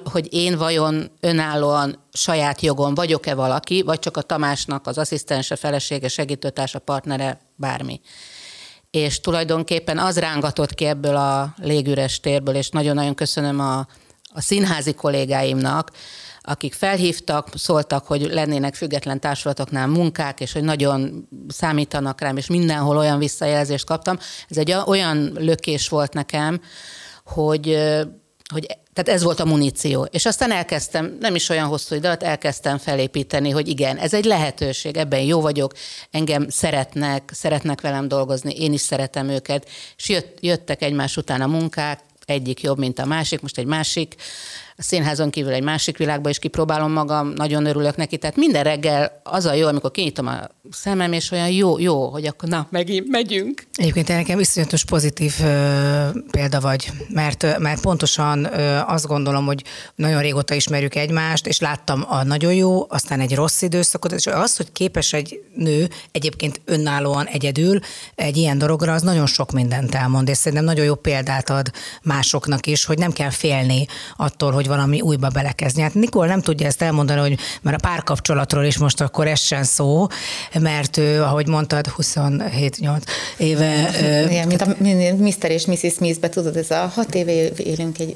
[0.03, 6.07] hogy én vajon önállóan saját jogon vagyok-e valaki, vagy csak a Tamásnak az asszisztense, felesége,
[6.07, 8.01] segítőtársa, partnere, bármi.
[8.91, 13.87] És tulajdonképpen az rángatott ki ebből a légüres térből, és nagyon-nagyon köszönöm a,
[14.33, 15.91] a színházi kollégáimnak,
[16.41, 22.97] akik felhívtak, szóltak, hogy lennének független társulatoknál munkák, és hogy nagyon számítanak rám, és mindenhol
[22.97, 24.19] olyan visszajelzést kaptam.
[24.49, 26.61] Ez egy olyan lökés volt nekem,
[27.25, 27.77] hogy,
[28.53, 30.03] hogy tehát ez volt a muníció.
[30.03, 34.25] És aztán elkezdtem, nem is olyan hosszú idő alatt, elkezdtem felépíteni, hogy igen, ez egy
[34.25, 35.73] lehetőség, ebben jó vagyok,
[36.11, 41.47] engem szeretnek, szeretnek velem dolgozni, én is szeretem őket, és jött, jöttek egymás után a
[41.47, 41.99] munkák,
[42.31, 44.15] egyik jobb, mint a másik, most egy másik
[44.81, 48.17] a színházon kívül egy másik világba is kipróbálom magam, nagyon örülök neki.
[48.17, 52.25] Tehát minden reggel az a jó, amikor kinyitom a szemem, és olyan jó, jó, hogy
[52.25, 53.63] akkor na, megint megyünk.
[53.75, 59.63] Egyébként nekem viszonyatos pozitív ö, példa vagy, mert, mert pontosan ö, azt gondolom, hogy
[59.95, 64.57] nagyon régóta ismerjük egymást, és láttam a nagyon jó, aztán egy rossz időszakot, és az,
[64.57, 67.79] hogy képes egy nő egyébként önállóan egyedül
[68.15, 71.71] egy ilyen dologra, az nagyon sok mindent elmond, és szerintem nagyon jó példát ad
[72.03, 73.85] másoknak is, hogy nem kell félni
[74.17, 75.83] attól, hogy valami újba belekezdeni.
[75.83, 80.07] Hát Nikol nem tudja ezt elmondani, hogy mert a párkapcsolatról is most akkor essen szó,
[80.59, 83.01] mert ő, ahogy mondtad, 27-8
[83.37, 83.89] éve...
[84.29, 84.75] Igen, mint a
[85.17, 85.51] Mr.
[85.51, 85.93] és Mrs.
[85.93, 88.15] Smith-be, tudod, ez a hat éve élünk egy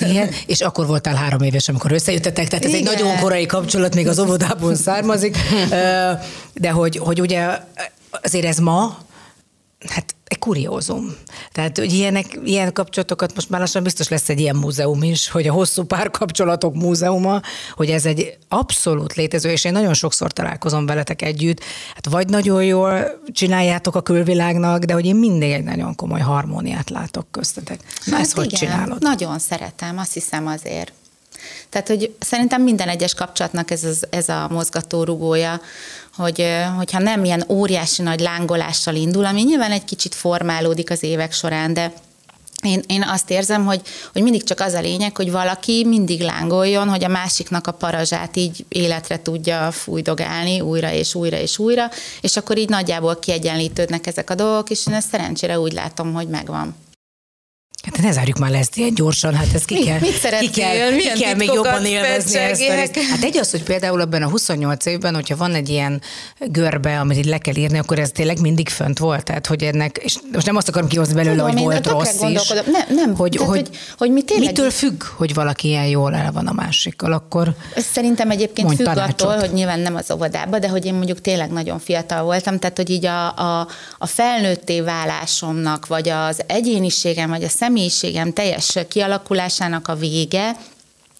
[0.00, 2.86] igen, és akkor voltál három éves, amikor összejöttetek, tehát ez Igen.
[2.86, 5.36] egy nagyon korai kapcsolat, még az óvodából származik,
[6.64, 7.46] de hogy, hogy ugye
[8.10, 8.98] azért ez ma,
[9.88, 11.14] hát egy kuriózum.
[11.52, 15.48] Tehát, hogy ilyenek, ilyen kapcsolatokat most már lassan biztos lesz egy ilyen múzeum is, hogy
[15.48, 17.40] a hosszú párkapcsolatok múzeuma,
[17.72, 21.60] hogy ez egy abszolút létező, és én nagyon sokszor találkozom veletek együtt,
[21.94, 26.90] hát vagy nagyon jól csináljátok a külvilágnak, de hogy én mindig egy nagyon komoly harmóniát
[26.90, 27.80] látok köztetek.
[28.04, 29.02] Na, hát ezt igen, hogy csinálod?
[29.02, 30.92] Nagyon szeretem, azt hiszem azért.
[31.68, 35.60] Tehát, hogy szerintem minden egyes kapcsolatnak ez, az, ez a mozgató rugója,
[36.16, 41.32] hogy, hogyha nem ilyen óriási nagy lángolással indul, ami nyilván egy kicsit formálódik az évek
[41.32, 41.92] során, de
[42.64, 43.80] én, én azt érzem, hogy,
[44.12, 48.36] hogy mindig csak az a lényeg, hogy valaki mindig lángoljon, hogy a másiknak a parazsát
[48.36, 54.30] így életre tudja fújdogálni újra és újra és újra, és akkor így nagyjából kiegyenlítődnek ezek
[54.30, 56.74] a dolgok, és én ezt szerencsére úgy látom, hogy megvan.
[57.84, 60.96] Hát ne zárjuk már le ezt ilyen gyorsan, hát ez ki kell, mit ki kell,
[60.96, 62.98] ki kell még jobban élvezni ezt, ezt.
[63.10, 66.00] Hát egy az, hogy például ebben a 28 évben, hogyha van egy ilyen
[66.38, 69.24] görbe, amit így le kell írni, akkor ez tényleg mindig fönt volt.
[69.24, 72.48] Tehát, hogy ennek, és most nem azt akarom kihozni belőle, Tudom, hogy volt rossz is.
[72.48, 73.14] Nem, nem.
[73.14, 74.46] Hogy, Tehát, hogy, hogy, hogy mi tényleg...
[74.46, 78.84] Mitől függ, hogy valaki ilyen jól el van a másikkal, akkor Ez szerintem egyébként függ
[78.84, 79.20] tanácsot.
[79.20, 82.76] attól, hogy nyilván nem az óvodába, de hogy én mondjuk tényleg nagyon fiatal voltam, tehát
[82.76, 83.68] hogy így a, a,
[83.98, 90.56] a felnőtté válásomnak, vagy az egyéniségem, vagy a személyiségem teljes kialakulásának a vége,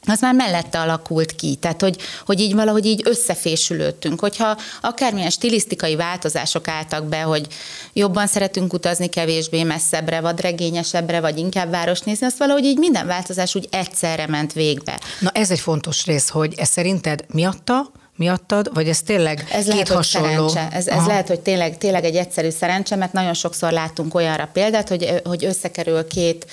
[0.06, 1.54] az már mellette alakult ki.
[1.54, 4.20] Tehát, hogy, hogy így valahogy így összefésülődtünk.
[4.20, 7.46] Hogyha akármilyen stilisztikai változások álltak be, hogy
[7.92, 13.06] jobban szeretünk utazni kevésbé messzebbre, vagy regényesebbre, vagy inkább város nézni, azt valahogy így minden
[13.06, 15.00] változás úgy egyszerre ment végbe.
[15.20, 19.72] Na ez egy fontos rész, hogy ez szerinted miatta, miattad, vagy ez tényleg ez két
[19.72, 20.48] lehet, hasonló?
[20.48, 20.76] Szerencse.
[20.76, 24.88] Ez, ez lehet, hogy tényleg, tényleg egy egyszerű szerencse, mert nagyon sokszor látunk olyanra példát,
[24.88, 26.46] hogy, hogy összekerül két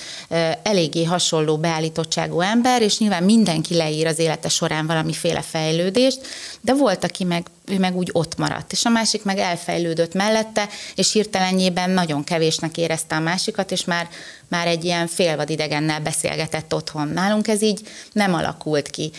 [0.62, 6.20] eléggé hasonló beállítottságú ember, és nyilván mindenki leír az élete során valamiféle fejlődést,
[6.60, 10.68] de volt, aki meg ő meg úgy ott maradt, és a másik meg elfejlődött mellette,
[10.94, 14.08] és hirtelenjében nagyon kevésnek érezte a másikat, és már,
[14.48, 17.08] már egy ilyen félvad idegennel beszélgetett otthon.
[17.08, 17.80] Nálunk ez így
[18.12, 19.10] nem alakult ki.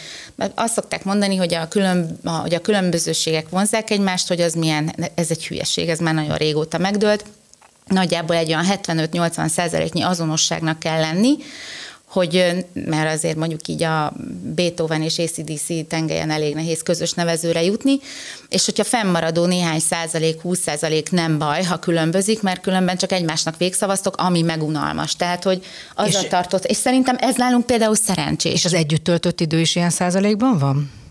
[0.55, 5.27] Azt szokták mondani, hogy a, külön, hogy a különbözőségek vonzák egymást, hogy az milyen, ez
[5.29, 7.25] egy hülyeség, ez már nagyon régóta megdőlt.
[7.85, 11.37] Nagyjából egy olyan 75-80 százaléknyi azonosságnak kell lenni,
[12.13, 14.13] hogy, mert azért mondjuk így a
[14.55, 17.99] Beethoven és ACDC tengelyen elég nehéz közös nevezőre jutni,
[18.49, 23.57] és hogyha fennmaradó néhány százalék, 20 százalék nem baj, ha különbözik, mert különben csak egymásnak
[23.57, 25.15] végszavaztok, ami megunalmas.
[25.15, 28.53] Tehát, hogy az és, tartott, és szerintem ez nálunk például szerencsés.
[28.53, 31.02] És az együtt töltött idő is ilyen százalékban van?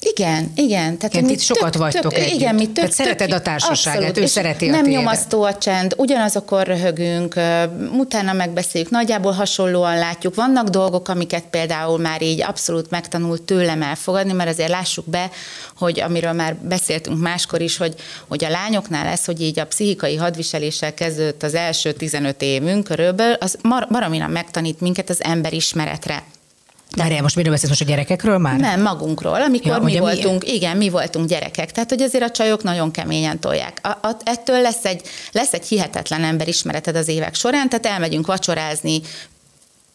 [0.00, 0.98] Igen, igen.
[0.98, 2.34] Tehát igen, itt sokat tök, vagytok tök, együtt.
[2.34, 5.94] Igen, mi tök, Tehát szereted a társaságát, abszolút, ő szereti a Nem nyomasztó a csend,
[5.96, 7.34] ugyanazokon röhögünk,
[7.98, 10.34] utána megbeszéljük, nagyjából hasonlóan látjuk.
[10.34, 15.30] Vannak dolgok, amiket például már így abszolút megtanult tőlem elfogadni, mert azért lássuk be,
[15.76, 17.94] hogy amiről már beszéltünk máskor is, hogy,
[18.28, 23.34] hogy a lányoknál lesz, hogy így a pszichikai hadviseléssel kezdődött az első 15 évünk körülbelül,
[23.34, 26.22] az mar- maramina megtanít minket az emberismeretre.
[26.96, 28.58] Várjál, most miről beszélsz most a gyerekekről már?
[28.58, 30.54] Nem, magunkról, amikor ja, mi voltunk, mi?
[30.54, 31.72] igen, mi voltunk gyerekek.
[31.72, 33.78] Tehát, hogy azért a csajok nagyon keményen tolják.
[33.82, 39.00] A, a, ettől lesz egy, lesz egy hihetetlen emberismereted az évek során, tehát elmegyünk vacsorázni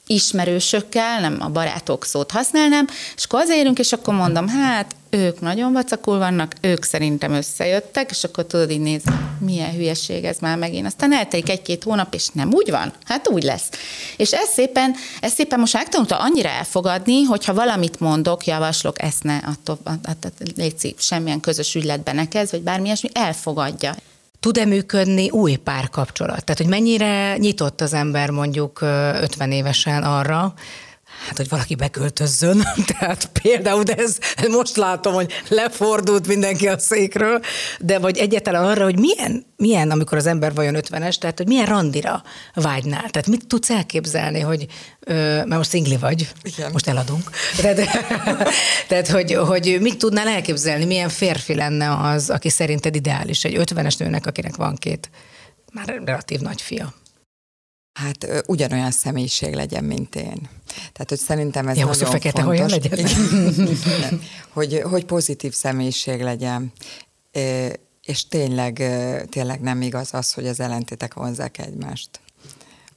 [0.08, 5.74] ismerősökkel, nem a barátok szót használnám, és akkor azért és akkor mondom, hát ők nagyon
[5.74, 10.86] vacakul vannak, ők szerintem összejöttek, és akkor tudod így nézni, milyen hülyeség ez már megint.
[10.86, 13.70] Aztán eltelik egy-két hónap, és nem úgy van, hát úgy lesz.
[14.18, 19.38] És ez szépen, ez szépen most megtanulta annyira elfogadni, hogyha valamit mondok, javaslok, ezt ne,
[19.38, 23.96] attól, att, légy semmilyen közös ügyletben ne kezd, vagy bármi ilyesmi, elfogadja
[24.46, 26.44] tud-e működni új párkapcsolat?
[26.44, 30.54] Tehát, hogy mennyire nyitott az ember mondjuk 50 évesen arra,
[31.28, 32.64] hát, hogy valaki beköltözzön.
[32.98, 34.18] Tehát például, de ez
[34.50, 37.42] most látom, hogy lefordult mindenki a székről,
[37.80, 41.66] de vagy egyáltalán arra, hogy milyen, milyen amikor az ember vajon 50-es, tehát hogy milyen
[41.66, 42.24] randira
[42.54, 43.10] vágynál.
[43.10, 44.66] Tehát mit tudsz elképzelni, hogy,
[45.06, 46.72] mert most szingli vagy, Igen.
[46.72, 47.30] most eladunk.
[47.62, 47.76] Tehát,
[48.88, 54.00] tehát hogy, hogy mit tudnál elképzelni, milyen férfi lenne az, aki szerinted ideális egy 50-es
[54.00, 55.10] nőnek, akinek van két
[55.74, 56.94] már relatív nagy fia?
[57.96, 60.50] Hát ugyanolyan személyiség legyen, mint én.
[60.76, 62.72] Tehát, hogy szerintem ez ja, nagyon fekete fontos.
[62.72, 63.10] Legyen?
[64.50, 66.74] hogy, hogy pozitív személyiség legyen.
[68.04, 68.74] És tényleg,
[69.30, 72.20] tényleg nem igaz az, hogy az ellentétek vonzák egymást.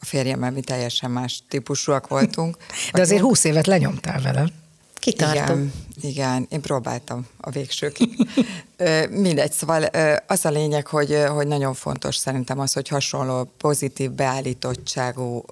[0.00, 2.56] A férjemmel mi teljesen más típusúak voltunk.
[2.92, 4.48] De azért húsz évet lenyomtál vele.
[4.94, 5.58] Kitartom.
[5.58, 8.16] Igen, igen, én próbáltam a végsőkig.
[9.10, 9.84] Mindegy, szóval
[10.26, 15.44] az a lényeg, hogy, hogy nagyon fontos szerintem az, hogy hasonló pozitív beállítottságú,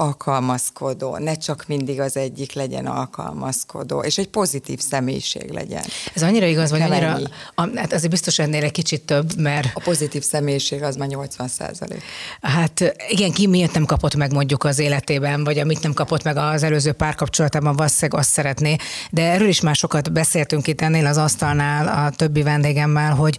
[0.00, 5.82] alkalmazkodó, ne csak mindig az egyik legyen alkalmazkodó, és egy pozitív személyiség legyen.
[6.14, 7.18] Ez annyira igaz, vagy annyira,
[7.54, 9.70] a, hát azért biztos ennél egy kicsit több, mert...
[9.74, 12.02] A pozitív személyiség az már 80 százalék.
[12.40, 16.36] Hát igen, ki miért nem kapott meg mondjuk az életében, vagy amit nem kapott meg
[16.36, 18.76] az előző párkapcsolatában, valószínűleg azt szeretné,
[19.10, 23.38] de erről is már sokat beszéltünk itt ennél az asztalnál a többi vendégemmel, hogy,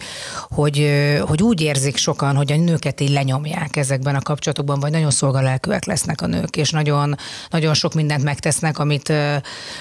[0.49, 0.91] hogy,
[1.27, 5.85] hogy úgy érzik sokan, hogy a nőket így lenyomják ezekben a kapcsolatokban, vagy nagyon szolgalelkűek
[5.85, 7.15] lesznek a nők, és nagyon,
[7.49, 9.13] nagyon sok mindent megtesznek, amit,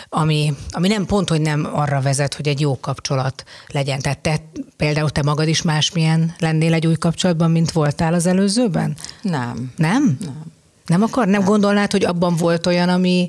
[0.08, 4.00] ami, ami nem pont, hogy nem arra vezet, hogy egy jó kapcsolat legyen.
[4.00, 4.40] Tehát te
[4.76, 8.96] például te magad is másmilyen lennél egy új kapcsolatban, mint voltál az előzőben?
[9.22, 9.72] Nem.
[9.76, 10.16] Nem?
[10.20, 10.42] Nem.
[10.86, 11.24] Nem akar?
[11.26, 11.48] Nem, nem.
[11.48, 13.28] gondolnád, hogy abban volt olyan, ami,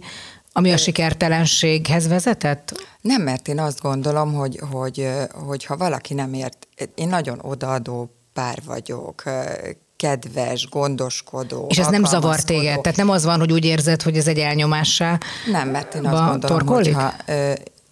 [0.53, 2.87] ami a sikertelenséghez vezetett?
[3.01, 8.15] Nem, mert én azt gondolom, hogy, hogy, hogy ha valaki nem ért, én nagyon odaadó
[8.33, 9.23] pár vagyok,
[9.97, 11.65] kedves, gondoskodó.
[11.69, 12.81] És ez nem zavar téged?
[12.81, 15.19] Tehát nem az van, hogy úgy érzed, hogy ez egy elnyomássá
[15.51, 17.13] Nem, mert én azt gondolom, hogy ha,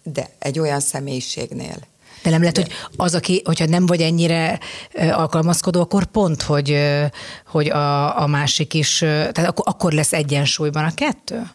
[0.02, 1.76] de egy olyan személyiségnél,
[2.22, 4.58] de nem lehet, hogy az, aki, hogyha nem vagy ennyire
[4.94, 6.78] alkalmazkodó, akkor pont, hogy,
[7.46, 11.50] hogy a, a másik is, tehát akkor, akkor lesz egyensúlyban a kettő?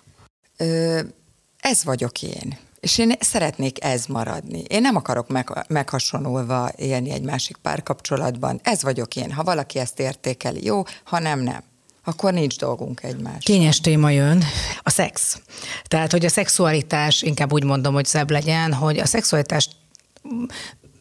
[1.59, 2.57] Ez vagyok én.
[2.79, 4.63] És én szeretnék ez maradni.
[4.67, 8.59] Én nem akarok meg, meghasonulva élni egy másik párkapcsolatban.
[8.63, 9.31] Ez vagyok én.
[9.31, 11.63] Ha valaki ezt értékeli, jó, ha nem, nem
[12.07, 13.43] akkor nincs dolgunk egymás.
[13.43, 14.43] Kényes téma jön,
[14.83, 15.41] a szex.
[15.83, 19.69] Tehát, hogy a szexualitás, inkább úgy mondom, hogy szebb legyen, hogy a szexualitás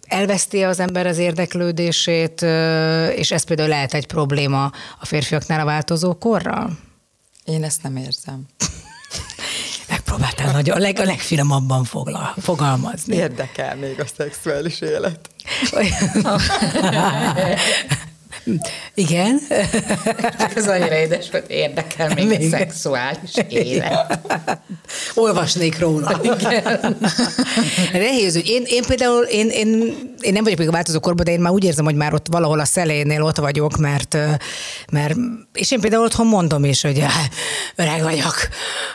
[0.06, 2.42] elveszti az ember az érdeklődését,
[3.16, 4.64] és ez például lehet egy probléma
[5.00, 6.78] a férfiaknál a változó korral?
[7.44, 8.46] Én ezt nem érzem.
[10.18, 13.16] Megpróbáltál nagyon, a, leg, a legfinomabban fogla, fogalmazni.
[13.16, 15.30] Érdekel még a szexuális élet.
[18.94, 19.40] Igen.
[20.54, 22.40] Ez annyira édes, hogy érdekel még, még.
[22.52, 24.18] a szexuális élet.
[25.14, 26.20] Olvasnék róla.
[26.22, 26.96] Igen.
[27.92, 29.68] Nehéz, hogy én, én például, én, én,
[30.20, 32.26] én nem vagyok még a változó korban, de én már úgy érzem, hogy már ott
[32.30, 34.16] valahol a szelénél ott vagyok, mert,
[34.92, 35.14] mert
[35.52, 37.04] és én például otthon mondom is, hogy
[37.74, 38.34] öreg vagyok,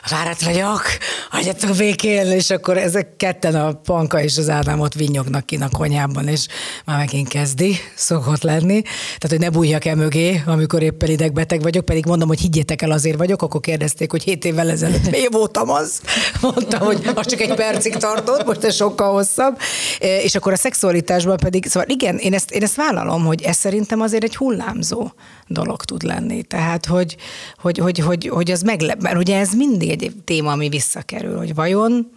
[0.04, 0.82] fáradt vagyok,
[1.30, 5.70] hagyjatok békén, és akkor ezek ketten a Panka és az Ádám ott vinyognak ki a
[5.72, 6.48] konyában, és
[6.86, 8.82] már megint kezdi, szokott lenni.
[8.82, 12.92] Tehát, hogy ne bújjak el mögé, amikor éppen idegbeteg vagyok, pedig mondom, hogy higgyétek el,
[12.92, 16.02] azért vagyok, akkor kérdezték, hogy hét évvel ezelőtt mi voltam az.
[16.42, 19.58] Mondtam, hogy az csak egy percig tartott, most ez sokkal hosszabb.
[20.00, 23.58] E, és akkor a szexualitásban pedig, szóval igen, én ezt, én ezt vállalom, hogy ez
[23.58, 25.12] szerintem azért egy hullámzó
[25.48, 26.44] dolog tud lenni.
[26.44, 27.16] Tehát, hogy,
[27.58, 31.56] hogy, hogy, hogy, hogy az meglep, mert ugye ez mindig egy téma, ami visszakerül, hogy
[31.56, 32.12] vajon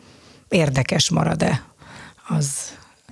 [0.49, 1.65] érdekes marad-e
[2.29, 2.47] az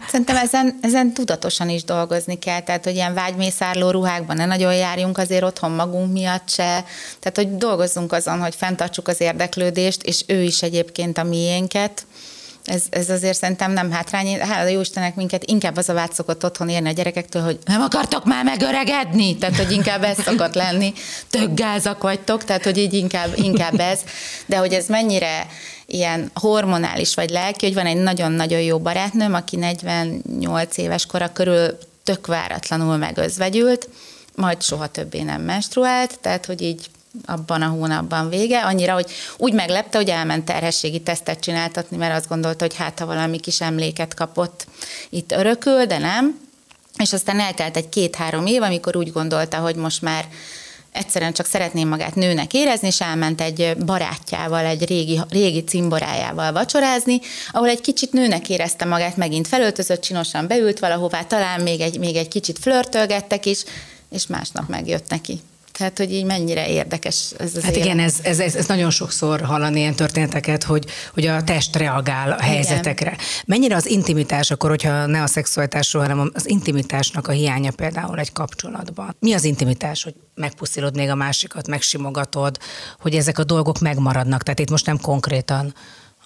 [0.09, 5.19] Szerintem ezen, ezen tudatosan is dolgozni kell, tehát hogy ilyen vágymészárló ruhákban ne nagyon járjunk
[5.19, 6.85] azért otthon magunk miatt se,
[7.21, 12.07] tehát hogy dolgozzunk azon, hogy fenntartsuk az érdeklődést, és ő is egyébként a miénket,
[12.65, 14.41] ez, ez azért szerintem nem hátrány.
[14.41, 17.81] Hála jó Istennek minket inkább az a vád szokott otthon érni a gyerekektől, hogy nem
[17.81, 20.93] akartok már megöregedni, tehát hogy inkább ez szokott lenni,
[21.31, 24.01] tök gázak vagytok, tehát hogy így inkább, inkább ez,
[24.47, 25.47] de hogy ez mennyire
[25.91, 31.79] ilyen hormonális vagy lelki, hogy van egy nagyon-nagyon jó barátnőm, aki 48 éves kora körül
[32.05, 33.89] tök váratlanul megözvegyült,
[34.35, 36.91] majd soha többé nem menstruált, tehát hogy így
[37.27, 42.29] abban a hónapban vége, annyira, hogy úgy meglepte, hogy elment terhességi tesztet csináltatni, mert azt
[42.29, 44.67] gondolta, hogy hát ha valami kis emléket kapott
[45.09, 46.41] itt örökül, de nem.
[46.97, 50.25] És aztán eltelt egy két-három év, amikor úgy gondolta, hogy most már
[50.93, 57.21] egyszerűen csak szeretném magát nőnek érezni, és elment egy barátjával, egy régi, régi cimborájával vacsorázni,
[57.51, 62.17] ahol egy kicsit nőnek érezte magát, megint felöltözött, csinosan beült valahová, talán még egy, még
[62.17, 63.65] egy kicsit flörtölgettek is,
[64.11, 65.41] és másnap megjött neki.
[65.81, 67.85] Tehát, hogy így mennyire érdekes ez az Hát élet.
[67.85, 72.33] igen, ez, ez, ez, ez, nagyon sokszor hallani ilyen történeteket, hogy, hogy a test reagál
[72.33, 73.11] a helyzetekre.
[73.11, 73.25] Igen.
[73.47, 78.33] Mennyire az intimitás, akkor, hogyha ne a szexualitásról, hanem az intimitásnak a hiánya például egy
[78.33, 79.17] kapcsolatban.
[79.19, 82.59] Mi az intimitás, hogy megpuszilod még a másikat, megsimogatod,
[82.99, 84.43] hogy ezek a dolgok megmaradnak?
[84.43, 85.75] Tehát itt most nem konkrétan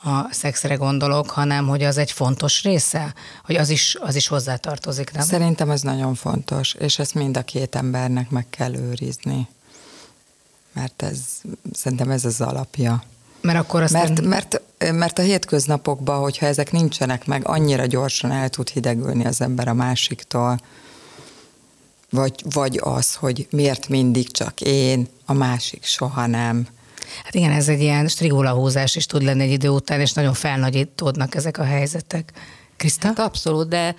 [0.05, 5.13] a szexre gondolok, hanem hogy az egy fontos része, hogy az is, az is hozzátartozik,
[5.13, 5.27] nem?
[5.27, 9.49] Szerintem ez nagyon fontos, és ezt mind a két embernek meg kell őrizni.
[10.73, 11.19] Mert ez,
[11.73, 13.03] szerintem ez az alapja.
[13.41, 14.01] Mert akkor aztán...
[14.01, 19.41] mert, mert, mert a hétköznapokban, hogyha ezek nincsenek meg, annyira gyorsan el tud hidegülni az
[19.41, 20.61] ember a másiktól.
[22.11, 26.67] vagy, vagy az, hogy miért mindig csak én, a másik soha nem.
[27.25, 31.35] Hát igen, ez egy ilyen strigulahúzás is tud lenni egy idő után, és nagyon felnagyítódnak
[31.35, 32.33] ezek a helyzetek.
[32.77, 33.07] Kriszta?
[33.07, 33.95] Hát abszolút, de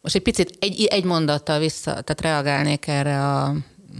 [0.00, 3.54] most egy picit egy, egy mondattal vissza, tehát reagálnék erre a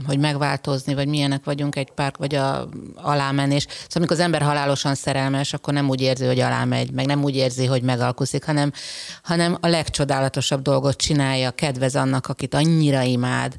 [0.07, 3.63] hogy megváltozni, vagy milyenek vagyunk egy pár, vagy a alámenés.
[3.69, 7.37] Szóval amikor az ember halálosan szerelmes, akkor nem úgy érzi, hogy alámegy, meg nem úgy
[7.37, 8.73] érzi, hogy megalkuszik, hanem,
[9.23, 13.57] hanem a legcsodálatosabb dolgot csinálja, kedvez annak, akit annyira imád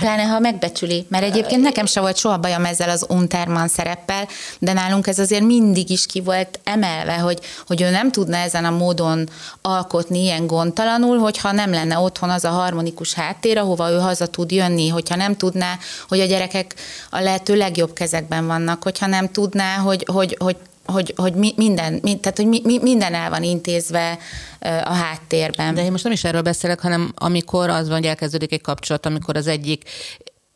[0.00, 4.28] Pláne, ha megbecsüli, mert egyébként nekem se volt soha bajom ezzel az Unterman szereppel,
[4.58, 8.64] de nálunk ez azért mindig is ki volt emelve, hogy, hogy ő nem tudna ezen
[8.64, 9.28] a módon
[9.62, 14.50] alkotni ilyen gondtalanul, hogyha nem lenne otthon az a harmonikus háttér, ahova ő haza tud
[14.50, 15.78] jönni, hogyha nem tudná,
[16.08, 16.74] hogy a gyerekek
[17.10, 20.56] a lehető legjobb kezekben vannak, hogyha nem tudná, hogy, hogy, hogy
[20.92, 24.18] hogy, hogy minden, tehát, hogy minden el van intézve
[24.60, 25.74] a háttérben.
[25.74, 29.06] De én most nem is erről beszélek, hanem amikor az van, hogy elkezdődik egy kapcsolat,
[29.06, 29.84] amikor az egyik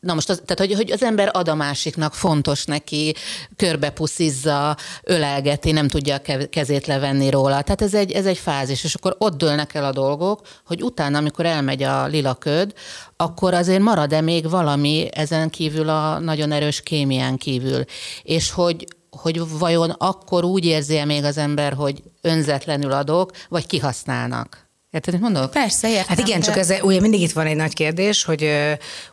[0.06, 3.14] Na most, az, tehát hogy, hogy az ember ad a másiknak, fontos neki,
[3.56, 7.62] körbepuszizza, ölelgeti, nem tudja a kezét levenni róla.
[7.62, 11.18] Tehát ez egy, ez egy fázis, és akkor ott dőlnek el a dolgok, hogy utána,
[11.18, 12.72] amikor elmegy a lila köd,
[13.16, 17.84] akkor azért marad-e még valami ezen kívül a nagyon erős kémián kívül.
[18.22, 18.84] És hogy
[19.16, 24.68] hogy vajon akkor úgy érzi még az ember, hogy önzetlenül adok, vagy kihasználnak.
[24.90, 25.50] Érted, mit mondok?
[25.50, 26.06] Persze, értem.
[26.06, 28.50] Hát igen, csak ez ugye mindig itt van egy nagy kérdés, hogy,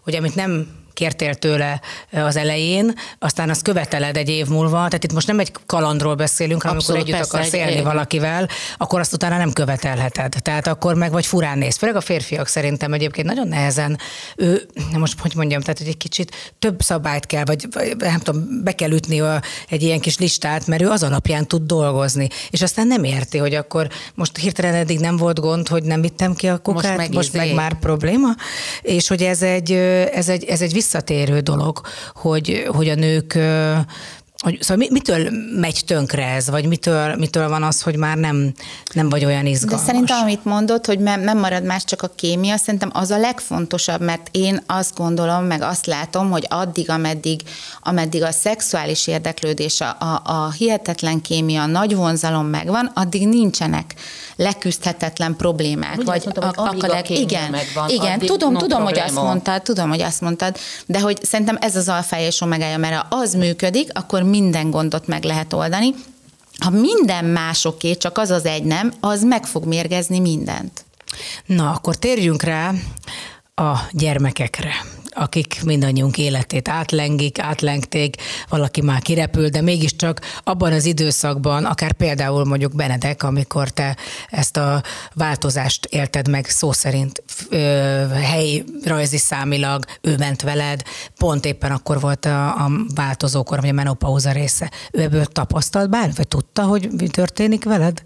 [0.04, 1.82] hogy amit nem kértél tőle
[2.12, 6.62] az elején, aztán azt követeled egy év múlva, tehát itt most nem egy kalandról beszélünk,
[6.62, 7.84] hanem Abszolút, amikor együtt akarsz élni év.
[7.84, 10.36] valakivel, akkor azt utána nem követelheted.
[10.41, 11.76] Tehát akkor meg vagy furán néz.
[11.76, 13.98] Főleg a férfiak szerintem egyébként nagyon nehezen,
[14.36, 14.68] ő,
[14.98, 18.72] most hogy mondjam, tehát hogy egy kicsit több szabályt kell, vagy, vagy nem tudom, be
[18.72, 22.28] kell ütni a, egy ilyen kis listát, mert ő az alapján tud dolgozni.
[22.50, 26.34] És aztán nem érti, hogy akkor most hirtelen eddig nem volt gond, hogy nem vittem
[26.34, 28.30] ki a kukát, most meg, most meg már probléma,
[28.82, 31.81] és hogy ez egy, ez egy, ez egy visszatérő dolog,
[32.13, 33.38] hogy, hogy a nők
[34.43, 35.29] hogy, szóval mitől
[35.59, 38.53] megy tönkre ez, vagy mitől, mitől van az, hogy már nem,
[38.93, 39.86] nem vagy olyan izgalmas?
[39.86, 44.01] De szerintem, amit mondod, hogy nem marad más csak a kémia, szerintem az a legfontosabb,
[44.01, 47.41] mert én azt gondolom, meg azt látom, hogy addig, ameddig,
[47.81, 53.95] ameddig a szexuális érdeklődés, a, a, a hihetetlen kémia, a nagy vonzalom megvan, addig nincsenek
[54.36, 55.97] leküzdhetetlen problémák.
[55.97, 59.89] Úgy vagy mondtam, a, a, a igen, megvan, igen, tudom, tudom, hogy azt mondtad, tudom,
[59.89, 63.89] hogy azt mondtad, de hogy szerintem ez az alfa és omegája, mert ha az működik,
[63.93, 65.93] akkor minden gondot meg lehet oldani.
[66.59, 70.86] Ha minden másoké, csak az az egy nem, az meg fog mérgezni mindent.
[71.45, 72.71] Na, akkor térjünk rá
[73.55, 74.73] a gyermekekre
[75.16, 78.16] akik mindannyiunk életét átlengik, átlengték,
[78.49, 83.97] valaki már kirepül, de mégiscsak abban az időszakban, akár például mondjuk Benedek, amikor te
[84.30, 84.84] ezt a
[85.14, 87.24] változást élted meg szó szerint
[88.14, 90.82] helyi rajzi számilag, ő ment veled,
[91.18, 94.72] pont éppen akkor volt a, a változókor, vagy a menopauza része.
[94.91, 98.03] Ő ebből tapasztalt bármit, vagy tudta, hogy mi történik veled?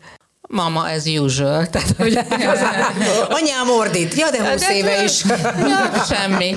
[0.48, 1.68] Mama as usual.
[1.70, 2.20] Tehát, hogy
[3.40, 4.14] Anyám ordít.
[4.14, 5.24] Ja, de 20 éve is.
[5.72, 6.56] ja, semmi.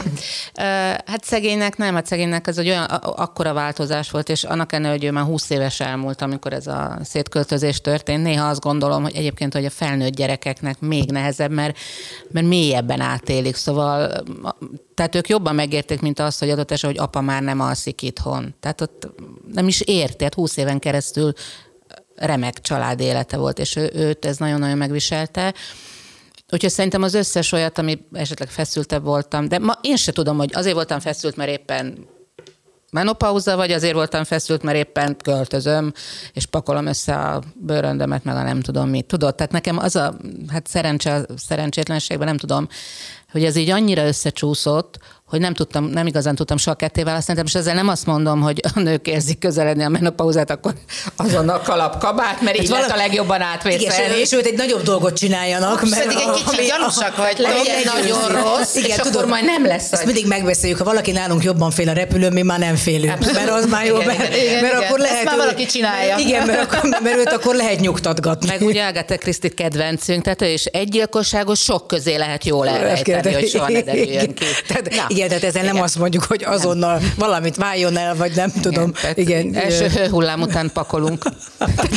[1.06, 5.04] Hát szegénynek nem, hát szegénynek ez egy olyan akkora változás volt, és annak ellenére, hogy
[5.04, 9.52] ő már 20 éves elmúlt, amikor ez a szétköltözés történt, néha azt gondolom, hogy egyébként,
[9.52, 11.78] hogy a felnőtt gyerekeknek még nehezebb, mert,
[12.30, 13.56] mert mélyebben átélik.
[13.56, 14.22] Szóval
[14.94, 18.54] tehát ők jobban megérték, mint az, hogy adott esetben, hogy apa már nem alszik itthon.
[18.60, 19.08] Tehát ott
[19.52, 21.32] nem is érti, 20 éven keresztül
[22.20, 25.54] remek család élete volt, és ő, őt ez nagyon-nagyon megviselte.
[26.52, 30.50] Úgyhogy szerintem az összes olyat, ami esetleg feszültebb voltam, de ma én se tudom, hogy
[30.54, 32.08] azért voltam feszült, mert éppen
[32.90, 35.92] menopauza, vagy azért voltam feszült, mert éppen költözöm,
[36.32, 39.06] és pakolom össze a bőröndömet, meg a nem tudom mit.
[39.06, 40.14] Tudod, tehát nekem az a,
[40.48, 42.68] hát szerencse, szerencsétlenségben nem tudom,
[43.32, 44.98] hogy ez így annyira összecsúszott,
[45.30, 48.60] hogy nem tudtam, nem igazán tudtam soha ketté választani, és ezzel nem azt mondom, hogy
[48.74, 50.74] a nők érzik közeledni a menopauzát, akkor
[51.16, 52.86] azonnal kalap kabát, mert így valami...
[52.86, 54.20] lett a legjobban átvészelni.
[54.20, 55.88] És őt egy nagyobb dolgot csináljanak.
[55.88, 59.66] Mert pedig egy kicsit gyanúsak vagy, legyen nagyon rossz, igen, és tudom, akkor majd nem
[59.66, 59.92] lesz.
[59.92, 63.36] Ezt mindig megbeszéljük, ha valaki nálunk jobban fél a repülőn, mi már nem félünk, Abszolút.
[63.36, 64.86] mert az már jó, igen, mert, igen, mert igen.
[64.86, 65.16] akkor lehet...
[65.16, 66.18] Ezt már valaki csinálja.
[66.18, 68.48] Igen, mert, akkor, mert őt akkor lehet nyugtatgatni.
[68.48, 73.48] Meg ugye Ágata Krisztit kedvencünk, tehát és egy gyilkosságot sok közé lehet jól elrejteni, hogy
[73.48, 74.44] soha ne derüljön ki.
[74.66, 74.88] Tehát,
[75.20, 75.74] igen, tehát ezzel igen.
[75.74, 77.12] nem azt mondjuk, hogy azonnal nem.
[77.16, 78.92] valamit váljon el, vagy nem tudom.
[79.14, 79.62] Igen, igen.
[79.62, 81.24] Első hullám után pakolunk.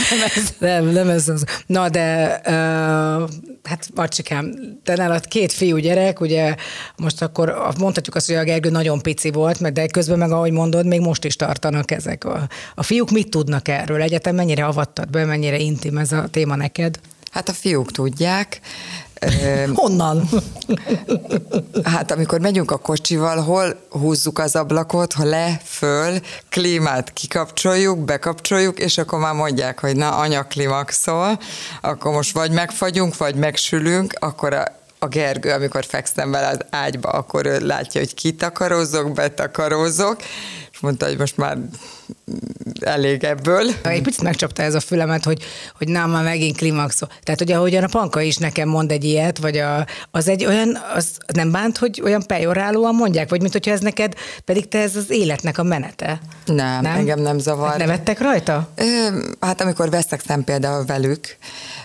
[0.09, 1.45] nem, ez, nem, nem ez az.
[1.65, 3.29] Na de, uh,
[3.63, 4.53] hát Marcsikám,
[4.83, 6.55] te nálad két fiú gyerek, ugye
[6.95, 10.51] most akkor mondhatjuk azt, hogy a Gergő nagyon pici volt, mert de közben meg, ahogy
[10.51, 12.23] mondod, még most is tartanak ezek.
[12.25, 14.01] A, a fiúk mit tudnak erről?
[14.01, 16.99] Egyetem mennyire avattad be, mennyire intim ez a téma neked?
[17.31, 18.59] Hát a fiúk tudják.
[19.73, 20.29] Honnan?
[21.83, 26.19] Hát amikor megyünk a kocsival, hol húzzuk az ablakot, ha le, föl,
[26.49, 31.39] klímát kikapcsoljuk, bekapcsoljuk, és akkor már mondják, hogy na, anya klimaxol,
[31.81, 37.09] akkor most vagy megfagyunk, vagy megsülünk, akkor a a Gergő, amikor fekszem vele az ágyba,
[37.09, 40.21] akkor ő látja, hogy kitakarózok, betakarózok,
[40.71, 41.57] és mondta, hogy most már
[42.79, 43.65] elég ebből.
[43.83, 45.43] Egy picit megcsapta ez a fülemet, hogy,
[45.77, 47.09] hogy nem, már megint klimaxol.
[47.23, 50.77] Tehát, hogy ahogyan a Panka is nekem mond egy ilyet, vagy a, az egy olyan,
[50.95, 54.13] az nem bánt, hogy olyan pejorálóan mondják, vagy mint hogyha ez neked,
[54.45, 56.19] pedig te ez az életnek a menete.
[56.45, 56.95] Nem, nem?
[56.95, 57.69] engem nem zavar.
[57.69, 58.69] Hát nevettek rajta?
[58.75, 58.83] Ö,
[59.39, 61.37] hát amikor veszek például velük,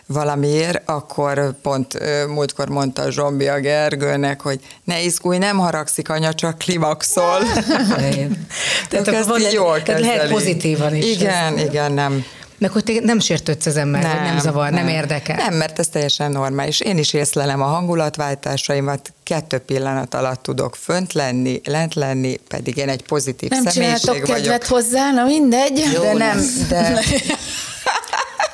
[0.06, 6.08] valamiért, akkor pont ö, múltkor mondta a Zsombi a Gergőnek, hogy ne izgulj, nem haragszik
[6.08, 7.38] anya, csak klimaxol.
[8.88, 11.04] tehát akkor van, jól tehát lehet pozitívan is.
[11.04, 11.64] Igen, ez.
[11.64, 12.24] igen, nem.
[12.58, 15.36] Meg hogy te nem sértődsz az ember, nem, nem zavar, nem, nem érdekel.
[15.36, 16.80] Nem, mert ez teljesen normális.
[16.80, 22.88] Én is észlelem a hangulatváltásaimat, kettő pillanat alatt tudok fönt lenni, lent lenni, pedig én
[22.88, 24.26] egy pozitív nem személyiség vagyok.
[24.26, 25.88] Nem kedvet hozzá, na mindegy.
[25.94, 27.00] Jó, de nem, de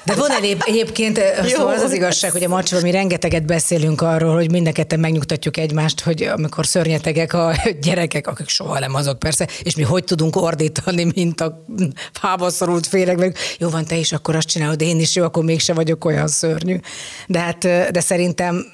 [0.04, 4.34] De van egyéb, egyébként, szóval az az igazság, hogy a macsival mi rengeteget beszélünk arról,
[4.34, 7.52] hogy mindenketten megnyugtatjuk egymást, hogy amikor szörnyetegek a
[7.82, 11.64] gyerekek, akik soha nem azok persze, és mi hogy tudunk ordítani, mint a
[12.12, 15.44] fába szorult féreg, meg jó van, te is akkor azt csinálod, én is jó, akkor
[15.44, 16.76] mégse vagyok olyan szörnyű.
[17.26, 18.66] De hát, eh, de szerintem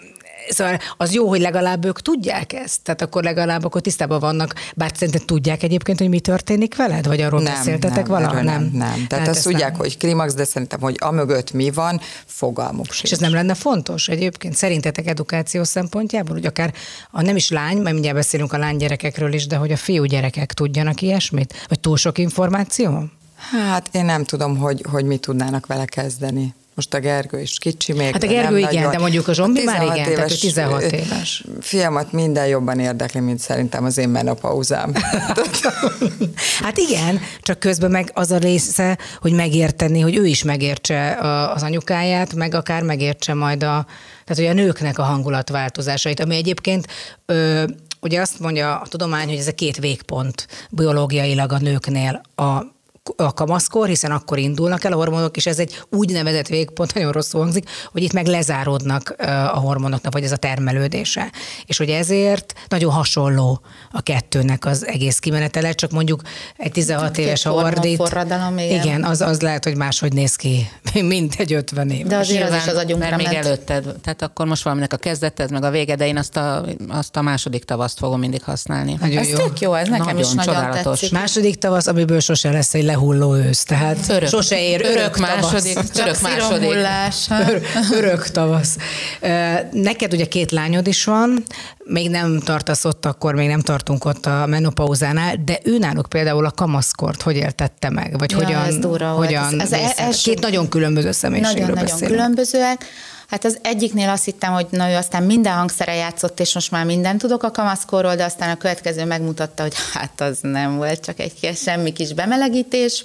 [0.50, 4.90] Szóval az jó, hogy legalább ők tudják ezt, tehát akkor legalább akkor tisztában vannak, bár
[4.94, 8.34] szerintem tudják egyébként, hogy mi történik veled, vagy arról nem, beszéltetek valaha?
[8.34, 8.88] Nem, nem, nem.
[8.88, 9.80] Tehát, Tehát azt tudják, nem.
[9.80, 13.02] hogy klimax, de szerintem, hogy amögött mi van, fogalmuk sincs.
[13.02, 16.74] És ez nem lenne fontos egyébként szerintetek edukáció szempontjából, hogy akár
[17.10, 20.52] a nem is lány, mert mindjárt beszélünk a lánygyerekekről is, de hogy a fiú gyerekek
[20.52, 21.66] tudjanak ilyesmit?
[21.68, 23.04] Vagy túl sok információ?
[23.50, 26.54] Hát én nem tudom, hogy, hogy mit tudnának vele kezdeni.
[26.80, 28.12] Most a Gergő is kicsi még.
[28.12, 28.90] Hát a Gergő igen, nagyon.
[28.90, 31.44] de mondjuk a Zsombi már igen, éves, tehát 16 éves.
[31.60, 34.92] Fiamat minden jobban érdekli, mint szerintem az én menopauzám.
[36.64, 41.18] hát igen, csak közben meg az a része, hogy megérteni, hogy ő is megértse
[41.54, 43.86] az anyukáját, meg akár megértse majd a,
[44.24, 46.86] tehát hogy a nőknek a hangulatváltozásait, ami egyébként
[47.26, 47.64] ö,
[48.00, 52.78] ugye azt mondja a tudomány, hogy ez a két végpont biológiailag a nőknél a
[53.16, 57.40] a kamaszkor, hiszen akkor indulnak el a hormonok, és ez egy úgynevezett végpont, nagyon rosszul
[57.40, 59.14] hangzik, hogy itt meg lezáródnak
[59.52, 61.32] a hormonoknak, vagy ez a termelődése.
[61.66, 63.60] És hogy ezért nagyon hasonló
[63.92, 66.22] a kettőnek az egész kimenetele, csak mondjuk
[66.56, 67.96] egy 16 Két éves a ordít.
[67.96, 68.84] Forradalom, igen.
[68.84, 70.68] igen, az, az lehet, hogy máshogy néz ki,
[71.00, 72.08] mint egy 50 éves.
[72.08, 75.50] De azért az is az agyunkra Mert még előtted, tehát akkor most valaminek a kezdeted,
[75.50, 78.96] meg a vége, de én azt a, azt a második tavaszt fogom mindig használni.
[79.00, 79.36] Nagyon ez jó.
[79.36, 80.98] tök jó, ez nekem nagyon, is nagyon csodálatos.
[80.98, 81.12] tetszik.
[81.18, 85.74] Második tavasz, amiből sose lesz egy lehulló ősz, tehát örök, sose ér örök, örök második,
[85.74, 85.98] tavasz.
[85.98, 86.70] Örök második.
[87.48, 87.62] Ör,
[87.98, 88.76] örök tavasz.
[89.72, 91.44] Neked ugye két lányod is van,
[91.84, 96.44] még nem tartasz ott, akkor még nem tartunk ott a menopauzánál, de ő náluk például
[96.44, 98.18] a kamaszkort hogy éltette meg?
[98.18, 99.62] Vagy ja, hogyan, ez durva hogyan volt.
[99.62, 100.30] Ez, ez első...
[100.30, 102.86] Két nagyon különböző személyiségről Nagyon-nagyon nagyon különbözőek.
[103.30, 106.84] Hát az egyiknél azt hittem, hogy na ő aztán minden hangszere játszott, és most már
[106.84, 111.18] mindent tudok a kamaszkorról, de aztán a következő megmutatta, hogy hát az nem volt, csak
[111.20, 113.04] egy semmi kis bemelegítés.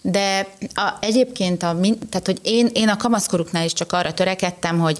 [0.00, 1.76] De a, egyébként, a,
[2.10, 4.98] tehát, hogy én, én a kamaszkoruknál is csak arra törekedtem, hogy,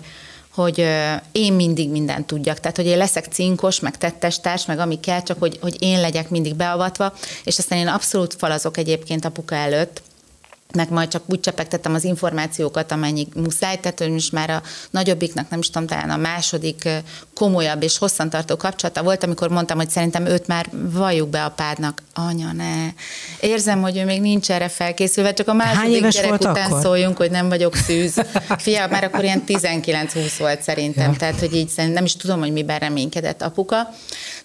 [0.54, 0.86] hogy
[1.32, 2.60] én mindig mindent tudjak.
[2.60, 6.30] Tehát, hogy én leszek cinkos, meg tettestárs, meg ami kell, csak hogy, hogy én legyek
[6.30, 7.12] mindig beavatva,
[7.44, 10.02] és aztán én abszolút falazok egyébként apuka előtt,
[10.74, 15.50] meg majd csak úgy csepegtettem az információkat, amennyi muszáj, tehát hogy most már a nagyobbiknak,
[15.50, 16.88] nem is tudom, talán a második
[17.34, 22.02] komolyabb és hosszantartó kapcsolata volt, amikor mondtam, hogy szerintem őt már valljuk be a pádnak.
[22.14, 22.88] Anya, ne.
[23.40, 26.80] Érzem, hogy ő még nincs erre felkészülve, csak a második gyerek után akkor?
[26.80, 28.14] szóljunk, hogy nem vagyok szűz.
[28.58, 31.16] Fia, már akkor ilyen 19-20 volt szerintem, ja.
[31.18, 33.88] tehát hogy így nem is tudom, hogy miben reménykedett apuka.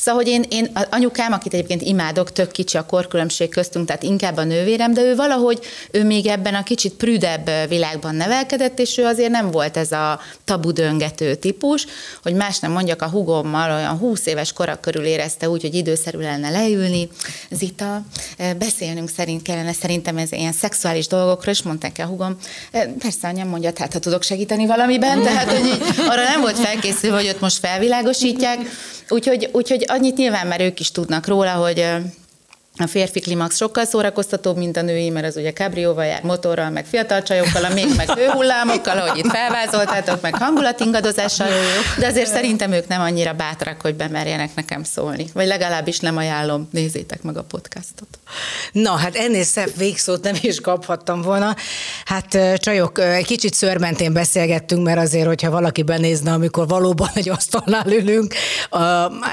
[0.01, 4.37] Szóval, hogy én, én anyukám, akit egyébként imádok, tök kicsi a korkülönbség köztünk, tehát inkább
[4.37, 5.59] a nővérem, de ő valahogy,
[5.91, 10.19] ő még ebben a kicsit prüdebb világban nevelkedett, és ő azért nem volt ez a
[10.45, 11.85] tabu döngető típus,
[12.23, 16.17] hogy más nem mondjak, a hugommal olyan 20 éves kora körül érezte úgy, hogy időszerű
[16.17, 17.09] lenne leülni.
[17.49, 18.01] Zita,
[18.57, 22.37] beszélnünk szerint kellene szerintem ez ilyen szexuális dolgokról, és mondták el a hugom,
[22.99, 27.17] persze anyám mondja, hát ha tudok segíteni valamiben, tehát hogy így, arra nem volt felkészülve,
[27.17, 28.59] hogy ott most felvilágosítják,
[29.11, 31.85] úgyhogy, úgyhogy annyit nyilván már ők is tudnak róla, hogy
[32.81, 36.85] a férfi klimax sokkal szórakoztatóbb, mint a női, mert az ugye kabrióval jár, motorral, meg
[36.85, 41.47] fiatal csajokkal, még meg hőhullámokkal, ahogy itt felvázoltátok, meg hangulatingadozással,
[41.99, 45.25] de azért szerintem ők nem annyira bátrak, hogy bemerjenek nekem szólni.
[45.33, 48.19] Vagy legalábbis nem ajánlom, nézzétek meg a podcastot.
[48.71, 51.55] Na, hát ennél szebb végszót nem is kaphattam volna.
[52.05, 57.91] Hát csajok, egy kicsit szörmentén beszélgettünk, mert azért, hogyha valaki benézne, amikor valóban egy asztalnál
[57.91, 58.33] ülünk,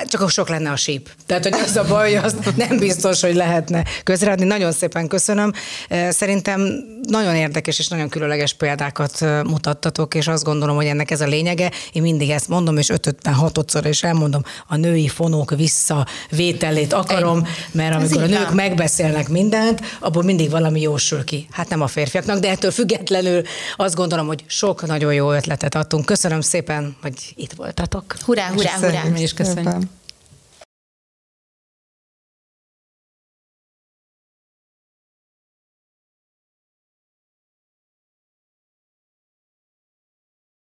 [0.05, 1.09] csak sok lenne a síp.
[1.27, 4.45] Tehát, hogy az a baj, hogy az nem biztos, hogy lehetne közreadni.
[4.45, 5.53] Nagyon szépen köszönöm.
[6.09, 6.61] Szerintem
[7.03, 11.71] nagyon érdekes és nagyon különleges példákat mutattatok, és azt gondolom, hogy ennek ez a lényege.
[11.93, 18.23] Én mindig ezt mondom, és 5-56-szor is elmondom, a női fonók visszavételét akarom, mert amikor
[18.23, 21.47] a nők megbeszélnek mindent, abból mindig valami jósül ki.
[21.51, 23.43] Hát nem a férfiaknak, de ettől függetlenül
[23.77, 26.05] azt gondolom, hogy sok nagyon jó ötletet adtunk.
[26.05, 28.17] Köszönöm szépen, hogy itt voltatok.
[28.25, 29.03] Hurrá, hurrá, hurrá!
[29.03, 29.98] Mi is köszönjük.